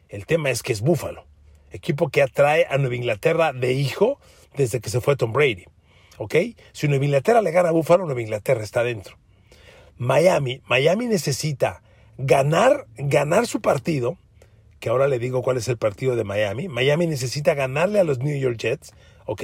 El 0.10 0.26
tema 0.26 0.50
es 0.50 0.64
que 0.64 0.74
es 0.74 0.82
Buffalo, 0.82 1.26
equipo 1.72 2.10
que 2.10 2.22
atrae 2.22 2.68
a 2.70 2.78
Nueva 2.78 2.96
Inglaterra 2.96 3.52
de 3.52 3.74
hijo 3.74 4.20
desde 4.56 4.80
que 4.80 4.90
se 4.90 5.02
fue 5.02 5.16
Tom 5.16 5.34
Brady. 5.34 5.66
¿Ok? 6.18 6.36
Si 6.72 6.88
Nueva 6.88 7.06
Inglaterra 7.06 7.42
le 7.42 7.52
gana 7.52 7.70
a 7.70 7.74
Buffalo, 7.74 8.06
Nueva 8.06 8.22
Inglaterra 8.22 8.64
está 8.64 8.84
dentro. 8.84 9.18
Miami, 9.98 10.62
Miami 10.66 11.08
necesita 11.08 11.82
ganar, 12.18 12.86
ganar 12.96 13.48
su 13.48 13.62
partido, 13.62 14.18
que 14.80 14.90
ahora 14.90 15.08
le 15.08 15.20
digo 15.20 15.42
cuál 15.42 15.58
es 15.58 15.68
el 15.68 15.78
partido 15.78 16.16
de 16.16 16.24
Miami. 16.24 16.68
Miami 16.68 17.08
necesita 17.08 17.54
ganarle 17.54 18.00
a 18.00 18.04
los 18.04 18.20
New 18.20 18.38
York 18.38 18.58
Jets, 18.58 18.94
¿ok? 19.26 19.44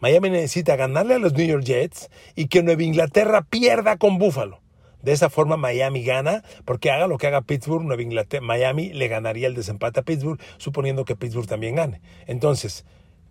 Miami 0.00 0.30
necesita 0.30 0.76
ganarle 0.76 1.14
a 1.14 1.18
los 1.18 1.34
New 1.34 1.46
York 1.46 1.64
Jets 1.64 2.10
y 2.34 2.48
que 2.48 2.62
Nueva 2.62 2.82
Inglaterra 2.82 3.42
pierda 3.42 3.96
con 3.98 4.18
Buffalo. 4.18 4.60
De 5.02 5.12
esa 5.12 5.30
forma 5.30 5.56
Miami 5.56 6.04
gana, 6.04 6.42
porque 6.64 6.90
haga 6.90 7.06
lo 7.06 7.16
que 7.16 7.26
haga 7.26 7.42
Pittsburgh, 7.42 7.84
Nueva 7.84 8.02
Inglaterra, 8.02 8.44
Miami 8.44 8.92
le 8.92 9.08
ganaría 9.08 9.46
el 9.46 9.54
desempate 9.54 10.00
a 10.00 10.02
Pittsburgh, 10.02 10.40
suponiendo 10.58 11.04
que 11.04 11.16
Pittsburgh 11.16 11.46
también 11.46 11.76
gane. 11.76 12.00
Entonces, 12.26 12.84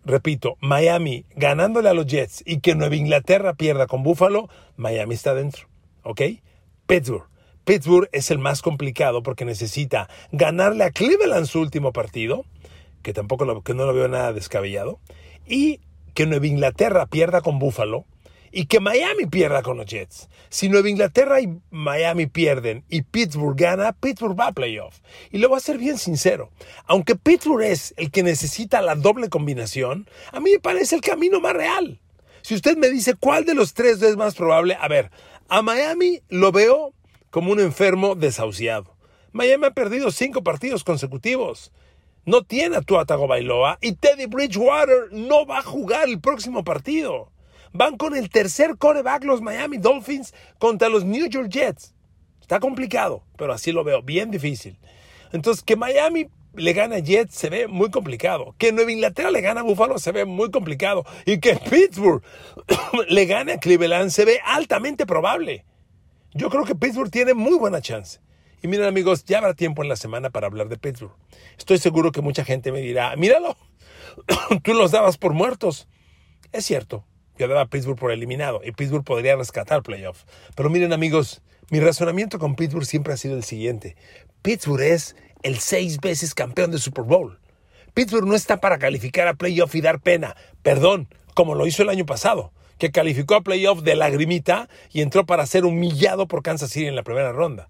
repito, 0.03 0.57
Miami 0.61 1.25
ganándole 1.35 1.89
a 1.89 1.93
los 1.93 2.07
Jets 2.07 2.43
y 2.45 2.59
que 2.59 2.75
Nueva 2.75 2.95
Inglaterra 2.95 3.53
pierda 3.53 3.85
con 3.85 4.03
Buffalo, 4.03 4.49
Miami 4.77 5.15
está 5.15 5.33
dentro. 5.33 5.67
¿Ok? 6.03 6.21
Pittsburgh. 6.88 7.27
Pittsburgh 7.65 8.09
es 8.13 8.31
el 8.31 8.39
más 8.39 8.63
complicado 8.63 9.21
porque 9.21 9.45
necesita 9.45 10.09
ganarle 10.31 10.85
a 10.85 10.91
Cleveland 10.91 11.45
su 11.45 11.59
último 11.59 11.93
partido, 11.93 12.45
que 13.03 13.13
tampoco 13.13 13.63
que 13.63 13.73
no 13.75 13.85
lo 13.85 13.93
veo 13.93 14.07
nada 14.07 14.33
descabellado, 14.33 14.99
y 15.45 15.79
que 16.13 16.25
Nueva 16.25 16.47
Inglaterra 16.47 17.05
pierda 17.05 17.41
con 17.41 17.59
Buffalo 17.59 18.05
y 18.51 18.65
que 18.65 18.79
Miami 18.79 19.25
pierda 19.25 19.61
con 19.61 19.77
los 19.77 19.85
Jets. 19.85 20.29
Si 20.49 20.69
Nueva 20.69 20.89
Inglaterra 20.89 21.39
y 21.41 21.49
Miami 21.69 22.25
pierden 22.25 22.83
y 22.89 23.03
Pittsburgh 23.03 23.55
gana, 23.55 23.93
Pittsburgh 23.93 24.39
va 24.39 24.47
a 24.47 24.51
playoff. 24.51 24.99
Y 25.31 25.37
lo 25.37 25.49
voy 25.49 25.57
a 25.57 25.61
ser 25.61 25.77
bien 25.77 25.97
sincero. 25.97 26.49
Aunque 26.85 27.15
Pittsburgh 27.15 27.63
es 27.63 27.93
el 27.97 28.11
que 28.11 28.23
necesita 28.23 28.81
la 28.81 28.95
doble 28.95 29.29
combinación, 29.29 30.07
a 30.31 30.39
mí 30.39 30.51
me 30.51 30.59
parece 30.59 30.95
el 30.95 31.01
camino 31.01 31.39
más 31.39 31.53
real. 31.53 31.99
Si 32.41 32.55
usted 32.55 32.77
me 32.77 32.89
dice 32.89 33.15
cuál 33.15 33.45
de 33.45 33.53
los 33.53 33.73
tres 33.73 34.01
es 34.01 34.15
más 34.15 34.35
probable, 34.35 34.77
a 34.79 34.87
ver, 34.87 35.11
a 35.49 35.61
Miami 35.61 36.21
lo 36.29 36.51
veo 36.51 36.93
como 37.29 37.51
un 37.51 37.59
enfermo 37.59 38.15
desahuciado. 38.15 38.95
Miami 39.31 39.65
ha 39.65 39.71
perdido 39.71 40.11
cinco 40.11 40.43
partidos 40.43 40.83
consecutivos. 40.83 41.71
No 42.29 42.43
tiene 42.43 42.77
a 42.77 42.81
Tua 42.83 43.05
Bailoa 43.05 43.79
y 43.81 43.93
Teddy 43.93 44.27
Bridgewater 44.27 45.12
no 45.12 45.48
va 45.48 45.57
a 45.57 45.63
jugar 45.63 46.07
el 46.07 46.21
próximo 46.21 46.63
partido. 46.63 47.31
Van 47.74 47.98
con 47.98 48.15
el 48.15 48.29
tercer 48.29 48.77
coreback 48.77 49.24
los 49.24 49.41
Miami 49.41 49.79
Dolphins 49.79 50.36
contra 50.59 50.89
los 50.89 51.03
New 51.03 51.27
York 51.27 51.50
Jets. 51.50 51.95
Está 52.39 52.59
complicado, 52.59 53.24
pero 53.36 53.51
así 53.51 53.71
lo 53.71 53.83
veo, 53.83 54.03
bien 54.03 54.29
difícil. 54.29 54.77
Entonces, 55.31 55.63
que 55.63 55.75
Miami 55.75 56.29
le 56.53 56.74
gane 56.74 56.98
a 56.98 57.00
Jets 57.00 57.33
se 57.33 57.50
ve 57.50 57.67
muy 57.67 57.89
complicado. 57.89 58.53
Que 58.59 58.71
Nueva 58.71 58.91
Inglaterra 58.91 59.31
le 59.31 59.41
gane 59.41 59.62
a 59.62 59.63
Buffalo 59.63 59.98
se 59.98 60.12
ve 60.12 60.25
muy 60.25 60.51
complicado. 60.51 61.05
Y 61.25 61.39
que 61.39 61.55
Pittsburgh 61.55 62.21
le 63.09 63.25
gane 63.25 63.53
a 63.53 63.59
Cleveland 63.59 64.12
se 64.12 64.25
ve 64.25 64.39
altamente 64.45 65.07
probable. 65.07 65.65
Yo 66.36 66.51
creo 66.51 66.63
que 66.63 66.75
Pittsburgh 66.75 67.09
tiene 67.09 67.33
muy 67.33 67.57
buena 67.57 67.81
chance. 67.81 68.19
Y 68.61 68.67
miren 68.67 68.87
amigos, 68.87 69.23
ya 69.25 69.37
habrá 69.37 69.53
tiempo 69.53 69.83
en 69.83 69.89
la 69.89 69.95
semana 69.95 70.29
para 70.29 70.47
hablar 70.47 70.67
de 70.67 70.77
Pittsburgh. 70.77 71.13
Estoy 71.57 71.77
seguro 71.77 72.11
que 72.11 72.21
mucha 72.21 72.43
gente 72.43 72.71
me 72.71 72.79
dirá, 72.79 73.15
míralo, 73.15 73.57
tú 74.63 74.73
los 74.73 74.91
dabas 74.91 75.17
por 75.17 75.33
muertos. 75.33 75.87
Es 76.51 76.65
cierto, 76.65 77.05
yo 77.37 77.47
daba 77.47 77.61
a 77.61 77.67
Pittsburgh 77.67 77.97
por 77.97 78.11
eliminado 78.11 78.61
y 78.63 78.71
Pittsburgh 78.71 79.05
podría 79.05 79.35
rescatar 79.35 79.81
playoff. 79.81 80.23
Pero 80.55 80.69
miren 80.69 80.91
amigos, 80.91 81.41
mi 81.69 81.79
razonamiento 81.79 82.39
con 82.39 82.55
Pittsburgh 82.55 82.85
siempre 82.85 83.13
ha 83.13 83.17
sido 83.17 83.37
el 83.37 83.43
siguiente. 83.43 83.95
Pittsburgh 84.41 84.81
es 84.81 85.15
el 85.43 85.59
seis 85.59 85.99
veces 85.99 86.33
campeón 86.33 86.71
de 86.71 86.79
Super 86.79 87.05
Bowl. 87.05 87.39
Pittsburgh 87.93 88.27
no 88.27 88.35
está 88.35 88.59
para 88.59 88.77
calificar 88.77 89.27
a 89.27 89.35
playoff 89.35 89.73
y 89.75 89.81
dar 89.81 90.01
pena. 90.01 90.35
Perdón, 90.63 91.07
como 91.33 91.55
lo 91.55 91.65
hizo 91.65 91.83
el 91.83 91.89
año 91.89 92.05
pasado, 92.05 92.51
que 92.77 92.91
calificó 92.91 93.35
a 93.35 93.41
playoff 93.41 93.83
de 93.83 93.95
lagrimita 93.95 94.69
y 94.91 95.01
entró 95.01 95.25
para 95.25 95.45
ser 95.45 95.65
humillado 95.65 96.27
por 96.27 96.43
Kansas 96.43 96.71
City 96.71 96.87
en 96.87 96.95
la 96.95 97.03
primera 97.03 97.31
ronda. 97.31 97.69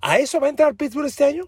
¿A 0.00 0.18
eso 0.18 0.40
va 0.40 0.46
a 0.46 0.50
entrar 0.50 0.74
Pittsburgh 0.74 1.06
este 1.06 1.24
año? 1.24 1.46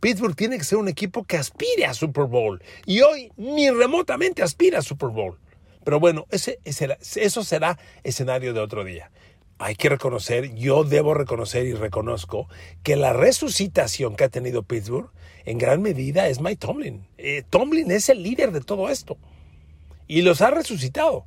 Pittsburgh 0.00 0.36
tiene 0.36 0.58
que 0.58 0.64
ser 0.64 0.78
un 0.78 0.88
equipo 0.88 1.24
que 1.24 1.36
aspire 1.36 1.86
a 1.86 1.94
Super 1.94 2.24
Bowl. 2.24 2.62
Y 2.84 3.00
hoy 3.00 3.32
ni 3.36 3.70
remotamente 3.70 4.42
aspira 4.42 4.80
a 4.80 4.82
Super 4.82 5.08
Bowl. 5.08 5.38
Pero 5.84 6.00
bueno, 6.00 6.26
ese, 6.30 6.58
eso 6.64 7.44
será 7.44 7.78
escenario 8.02 8.52
de 8.52 8.60
otro 8.60 8.84
día. 8.84 9.10
Hay 9.58 9.74
que 9.74 9.88
reconocer, 9.88 10.54
yo 10.54 10.84
debo 10.84 11.14
reconocer 11.14 11.66
y 11.66 11.72
reconozco 11.72 12.48
que 12.82 12.96
la 12.96 13.14
resucitación 13.14 14.14
que 14.14 14.24
ha 14.24 14.28
tenido 14.28 14.62
Pittsburgh 14.62 15.10
en 15.46 15.56
gran 15.56 15.80
medida 15.80 16.28
es 16.28 16.40
Mike 16.40 16.66
Tomlin. 16.66 17.06
Eh, 17.16 17.42
Tomlin 17.48 17.90
es 17.90 18.10
el 18.10 18.22
líder 18.22 18.52
de 18.52 18.60
todo 18.60 18.90
esto 18.90 19.16
y 20.06 20.22
los 20.22 20.42
ha 20.42 20.50
resucitado. 20.50 21.24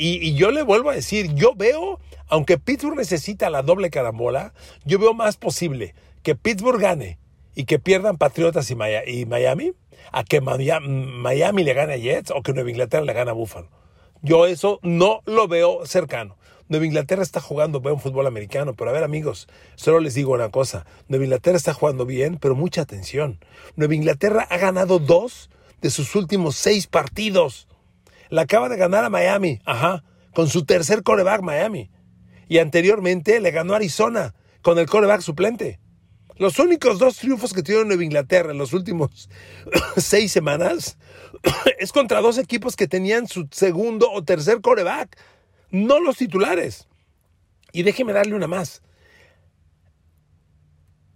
Y, 0.00 0.34
yo 0.34 0.52
le 0.52 0.62
vuelvo 0.62 0.90
a 0.90 0.94
decir, 0.94 1.34
yo 1.34 1.54
veo, 1.56 1.98
aunque 2.28 2.56
Pittsburgh 2.56 2.96
necesita 2.96 3.50
la 3.50 3.62
doble 3.62 3.90
carambola, 3.90 4.54
yo 4.84 5.00
veo 5.00 5.12
más 5.12 5.36
posible 5.36 5.94
que 6.22 6.36
Pittsburgh 6.36 6.80
gane 6.80 7.18
y 7.56 7.64
que 7.64 7.80
pierdan 7.80 8.16
Patriotas 8.16 8.70
y 8.70 8.76
Miami, 8.76 9.72
a 10.12 10.22
que 10.22 10.40
Miami 10.40 11.64
le 11.64 11.74
gane 11.74 11.94
a 11.94 11.96
Jets 11.96 12.30
o 12.30 12.42
que 12.42 12.52
Nueva 12.52 12.70
Inglaterra 12.70 13.04
le 13.04 13.12
gane 13.12 13.30
a 13.30 13.34
Buffalo. 13.34 13.68
Yo 14.22 14.46
eso 14.46 14.78
no 14.82 15.20
lo 15.26 15.48
veo 15.48 15.84
cercano. 15.84 16.36
Nueva 16.68 16.86
Inglaterra 16.86 17.22
está 17.22 17.40
jugando 17.40 17.80
buen 17.80 17.98
fútbol 17.98 18.26
americano, 18.26 18.74
pero 18.74 18.90
a 18.90 18.92
ver 18.92 19.02
amigos, 19.02 19.48
solo 19.74 20.00
les 20.00 20.14
digo 20.14 20.34
una 20.34 20.50
cosa, 20.50 20.86
Nueva 21.08 21.24
Inglaterra 21.24 21.56
está 21.56 21.74
jugando 21.74 22.06
bien, 22.06 22.36
pero 22.36 22.54
mucha 22.54 22.82
atención. 22.82 23.40
Nueva 23.74 23.94
Inglaterra 23.94 24.46
ha 24.48 24.58
ganado 24.58 24.98
dos 24.98 25.50
de 25.80 25.90
sus 25.90 26.14
últimos 26.14 26.56
seis 26.56 26.86
partidos. 26.86 27.67
La 28.30 28.42
acaba 28.42 28.68
de 28.68 28.76
ganar 28.76 29.04
a 29.04 29.10
Miami, 29.10 29.60
ajá, 29.64 30.04
con 30.34 30.48
su 30.48 30.64
tercer 30.64 31.02
coreback 31.02 31.42
Miami. 31.42 31.90
Y 32.48 32.58
anteriormente 32.58 33.40
le 33.40 33.50
ganó 33.50 33.74
Arizona 33.74 34.34
con 34.62 34.78
el 34.78 34.88
coreback 34.88 35.20
suplente. 35.20 35.80
Los 36.36 36.58
únicos 36.60 36.98
dos 36.98 37.16
triunfos 37.16 37.52
que 37.52 37.64
tiene 37.64 37.84
Nueva 37.84 38.04
Inglaterra 38.04 38.52
en 38.52 38.58
los 38.58 38.72
últimos 38.72 39.28
seis 39.96 40.30
semanas 40.30 40.96
es 41.78 41.90
contra 41.92 42.20
dos 42.20 42.38
equipos 42.38 42.76
que 42.76 42.86
tenían 42.86 43.26
su 43.26 43.48
segundo 43.50 44.10
o 44.10 44.22
tercer 44.22 44.60
coreback, 44.60 45.18
no 45.70 45.98
los 45.98 46.16
titulares. 46.16 46.86
Y 47.72 47.82
déjeme 47.82 48.12
darle 48.12 48.34
una 48.34 48.46
más. 48.46 48.82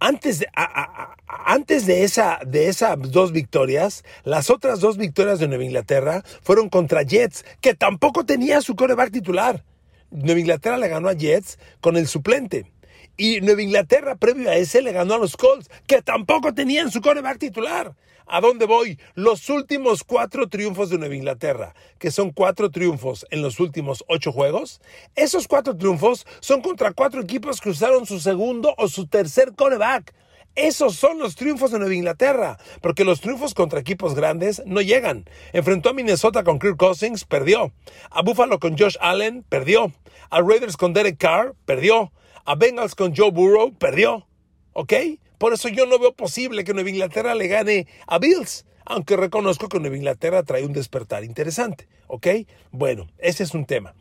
Antes 0.05 1.85
de, 1.85 2.03
esa, 2.03 2.39
de 2.45 2.67
esas 2.67 2.97
dos 3.09 3.31
victorias, 3.31 4.03
las 4.25 4.49
otras 4.49 4.81
dos 4.81 4.97
victorias 4.97 5.39
de 5.39 5.47
Nueva 5.47 5.63
Inglaterra 5.63 6.25
fueron 6.41 6.67
contra 6.67 7.03
Jets, 7.03 7.45
que 7.61 7.73
tampoco 7.73 8.25
tenía 8.25 8.59
su 8.59 8.75
coreback 8.75 9.13
titular. 9.13 9.63
Nueva 10.11 10.41
Inglaterra 10.41 10.75
le 10.75 10.89
ganó 10.89 11.07
a 11.07 11.13
Jets 11.13 11.57
con 11.79 11.95
el 11.95 12.09
suplente. 12.09 12.69
Y 13.15 13.39
Nueva 13.39 13.61
Inglaterra, 13.61 14.15
previo 14.15 14.49
a 14.49 14.55
ese, 14.57 14.81
le 14.81 14.91
ganó 14.91 15.13
a 15.13 15.19
los 15.19 15.37
Colts, 15.37 15.69
que 15.87 16.01
tampoco 16.01 16.53
tenían 16.53 16.91
su 16.91 16.99
coreback 16.99 17.37
titular. 17.37 17.95
¿A 18.25 18.41
dónde 18.41 18.65
voy? 18.65 18.99
Los 19.15 19.49
últimos 19.49 20.03
cuatro 20.03 20.47
triunfos 20.47 20.89
de 20.89 20.97
Nueva 20.97 21.15
Inglaterra, 21.15 21.75
que 21.99 22.11
son 22.11 22.31
cuatro 22.31 22.71
triunfos 22.71 23.25
en 23.31 23.41
los 23.41 23.59
últimos 23.59 24.03
ocho 24.07 24.31
juegos, 24.31 24.81
esos 25.15 25.47
cuatro 25.47 25.75
triunfos 25.75 26.25
son 26.39 26.61
contra 26.61 26.93
cuatro 26.93 27.21
equipos 27.21 27.61
que 27.61 27.69
usaron 27.69 28.05
su 28.05 28.19
segundo 28.19 28.73
o 28.77 28.87
su 28.87 29.07
tercer 29.07 29.53
coreback. 29.55 30.13
Esos 30.55 30.95
son 30.95 31.17
los 31.17 31.35
triunfos 31.35 31.71
de 31.71 31.79
Nueva 31.79 31.95
Inglaterra, 31.95 32.59
porque 32.81 33.05
los 33.05 33.21
triunfos 33.21 33.53
contra 33.55 33.79
equipos 33.79 34.13
grandes 34.13 34.61
no 34.65 34.81
llegan. 34.81 35.25
Enfrentó 35.51 35.89
a 35.89 35.93
Minnesota 35.93 36.43
con 36.43 36.59
Kirk 36.59 36.77
Cousins, 36.77 37.25
perdió. 37.25 37.73
A 38.11 38.21
Buffalo 38.21 38.59
con 38.59 38.77
Josh 38.77 38.97
Allen, 39.01 39.43
perdió. 39.49 39.91
A 40.29 40.41
Raiders 40.41 40.77
con 40.77 40.93
Derek 40.93 41.17
Carr, 41.17 41.55
perdió 41.65 42.11
a 42.45 42.55
Bengals 42.55 42.95
con 42.95 43.15
Joe 43.15 43.31
Burrow, 43.31 43.73
perdió. 43.73 44.27
¿Ok? 44.73 44.93
Por 45.37 45.53
eso 45.53 45.69
yo 45.69 45.85
no 45.85 45.99
veo 45.99 46.13
posible 46.13 46.63
que 46.63 46.73
Nueva 46.73 46.89
Inglaterra 46.89 47.35
le 47.35 47.47
gane 47.47 47.87
a 48.07 48.19
Bills, 48.19 48.65
aunque 48.85 49.17
reconozco 49.17 49.69
que 49.69 49.79
Nueva 49.79 49.97
Inglaterra 49.97 50.43
trae 50.43 50.65
un 50.65 50.73
despertar 50.73 51.23
interesante. 51.23 51.87
¿Ok? 52.07 52.27
Bueno, 52.71 53.07
ese 53.17 53.43
es 53.43 53.53
un 53.53 53.65
tema. 53.65 53.95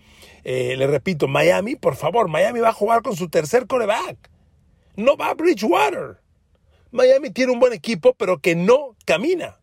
Eh, 0.45 0.77
le 0.77 0.87
repito, 0.87 1.29
Miami, 1.29 1.77
por 1.77 1.97
favor, 1.97 2.29
Miami 2.29 2.61
va 2.61 2.71
a 2.71 2.75
jugar 2.75 3.03
con 3.03 3.17
su 3.17 3.29
tercer 3.29 3.67
coreback. 3.67 4.31
No 4.97 5.17
va 5.17 5.31
a 5.31 5.35
Bridgewater. 5.35 6.21
Miami 6.91 7.31
tiene 7.31 7.53
un 7.53 7.61
buen 7.61 7.73
equipo, 7.73 8.15
pero 8.15 8.39
que 8.39 8.55
no 8.55 8.97
camina. 9.07 9.59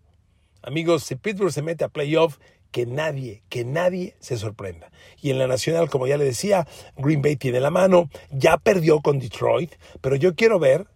Amigos, 0.62 1.04
si 1.04 1.16
Pittsburgh 1.16 1.52
se 1.52 1.62
mete 1.62 1.84
a 1.84 1.90
playoff, 1.90 2.38
que 2.72 2.86
nadie, 2.86 3.44
que 3.50 3.66
nadie 3.66 4.16
se 4.20 4.38
sorprenda. 4.38 4.92
Y 5.22 5.32
en 5.32 5.40
la 5.40 5.48
nacional, 5.48 5.90
como 5.90 6.08
ya 6.08 6.18
le 6.18 6.26
decía, 6.26 6.68
Green 6.98 7.22
Bay 7.22 7.36
tiene 7.36 7.60
la 7.60 7.72
mano, 7.72 8.10
ya 8.32 8.58
perdió 8.58 9.02
con 9.02 9.20
Detroit, 9.20 9.76
pero 10.02 10.16
yo 10.16 10.36
quiero 10.36 10.60
ver 10.60 10.88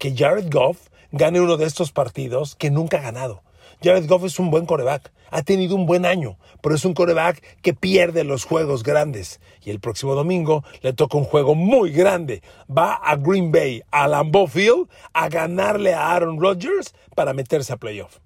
que 0.00 0.16
Jared 0.16 0.50
Goff 0.50 0.88
gane 1.12 1.42
uno 1.42 1.58
de 1.58 1.66
estos 1.66 1.92
partidos 1.92 2.56
que 2.56 2.70
nunca 2.70 2.96
ha 2.96 3.02
ganado. 3.02 3.42
Jared 3.82 4.08
Goff 4.08 4.24
es 4.24 4.38
un 4.38 4.50
buen 4.50 4.64
coreback, 4.64 5.12
ha 5.30 5.42
tenido 5.42 5.76
un 5.76 5.84
buen 5.84 6.06
año, 6.06 6.38
pero 6.62 6.74
es 6.74 6.86
un 6.86 6.94
coreback 6.94 7.60
que 7.60 7.74
pierde 7.74 8.24
los 8.24 8.44
juegos 8.44 8.82
grandes. 8.82 9.40
Y 9.62 9.68
el 9.68 9.78
próximo 9.78 10.14
domingo 10.14 10.64
le 10.80 10.94
toca 10.94 11.18
un 11.18 11.24
juego 11.24 11.54
muy 11.54 11.90
grande. 11.90 12.42
Va 12.66 12.94
a 12.94 13.16
Green 13.16 13.52
Bay, 13.52 13.82
a 13.90 14.08
Lambeau 14.08 14.46
Field, 14.46 14.88
a 15.12 15.28
ganarle 15.28 15.92
a 15.92 16.12
Aaron 16.12 16.40
Rodgers 16.40 16.94
para 17.14 17.34
meterse 17.34 17.74
a 17.74 17.76
playoff. 17.76 18.20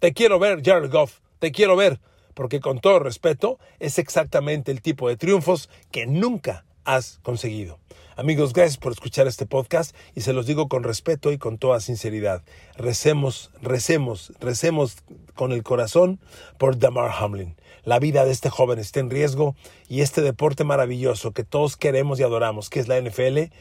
Te 0.00 0.12
quiero 0.12 0.38
ver, 0.38 0.62
Jared 0.62 0.92
Goff, 0.92 1.20
te 1.38 1.52
quiero 1.52 1.74
ver 1.74 2.00
porque 2.34 2.60
con 2.60 2.78
todo 2.78 3.00
respeto 3.00 3.58
es 3.80 3.98
exactamente 3.98 4.70
el 4.70 4.80
tipo 4.80 5.08
de 5.08 5.16
triunfos 5.16 5.68
que 5.90 6.06
nunca 6.06 6.66
has 6.88 7.20
conseguido. 7.22 7.78
Amigos, 8.16 8.54
gracias 8.54 8.78
por 8.78 8.92
escuchar 8.92 9.26
este 9.26 9.44
podcast 9.44 9.94
y 10.14 10.22
se 10.22 10.32
los 10.32 10.46
digo 10.46 10.68
con 10.68 10.82
respeto 10.82 11.30
y 11.32 11.38
con 11.38 11.58
toda 11.58 11.80
sinceridad. 11.80 12.42
Recemos, 12.76 13.50
recemos, 13.60 14.32
recemos 14.40 14.96
con 15.34 15.52
el 15.52 15.62
corazón 15.62 16.18
por 16.56 16.78
Damar 16.78 17.12
Hamlin. 17.16 17.56
La 17.84 17.98
vida 17.98 18.24
de 18.24 18.32
este 18.32 18.48
joven 18.48 18.78
está 18.78 19.00
en 19.00 19.10
riesgo 19.10 19.54
y 19.86 20.00
este 20.00 20.22
deporte 20.22 20.64
maravilloso 20.64 21.32
que 21.32 21.44
todos 21.44 21.76
queremos 21.76 22.18
y 22.18 22.22
adoramos, 22.22 22.70
que 22.70 22.80
es 22.80 22.88
la 22.88 22.98
NFL, 23.00 23.52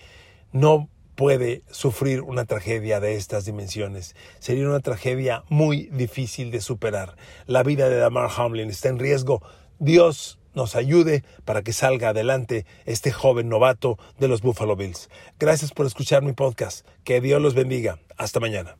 no 0.53 0.89
puede 1.15 1.63
sufrir 1.69 2.21
una 2.21 2.45
tragedia 2.45 3.01
de 3.01 3.15
estas 3.15 3.43
dimensiones. 3.43 4.15
Sería 4.39 4.69
una 4.69 4.79
tragedia 4.79 5.43
muy 5.49 5.89
difícil 5.91 6.49
de 6.49 6.61
superar. 6.61 7.17
La 7.45 7.61
vida 7.61 7.89
de 7.89 7.97
Damar 7.97 8.29
Hamlin 8.37 8.69
está 8.69 8.87
en 8.87 8.99
riesgo. 8.99 9.41
Dios 9.79 10.36
nos 10.57 10.75
ayude 10.75 11.23
para 11.45 11.61
que 11.61 11.71
salga 11.71 12.09
adelante 12.09 12.65
este 12.85 13.13
joven 13.13 13.47
novato 13.47 13.97
de 14.19 14.27
los 14.27 14.41
Buffalo 14.41 14.75
Bills. 14.75 15.09
Gracias 15.39 15.71
por 15.71 15.85
escuchar 15.85 16.23
mi 16.23 16.33
podcast. 16.33 16.85
Que 17.05 17.21
Dios 17.21 17.41
los 17.41 17.53
bendiga. 17.53 17.99
Hasta 18.17 18.41
mañana. 18.41 18.75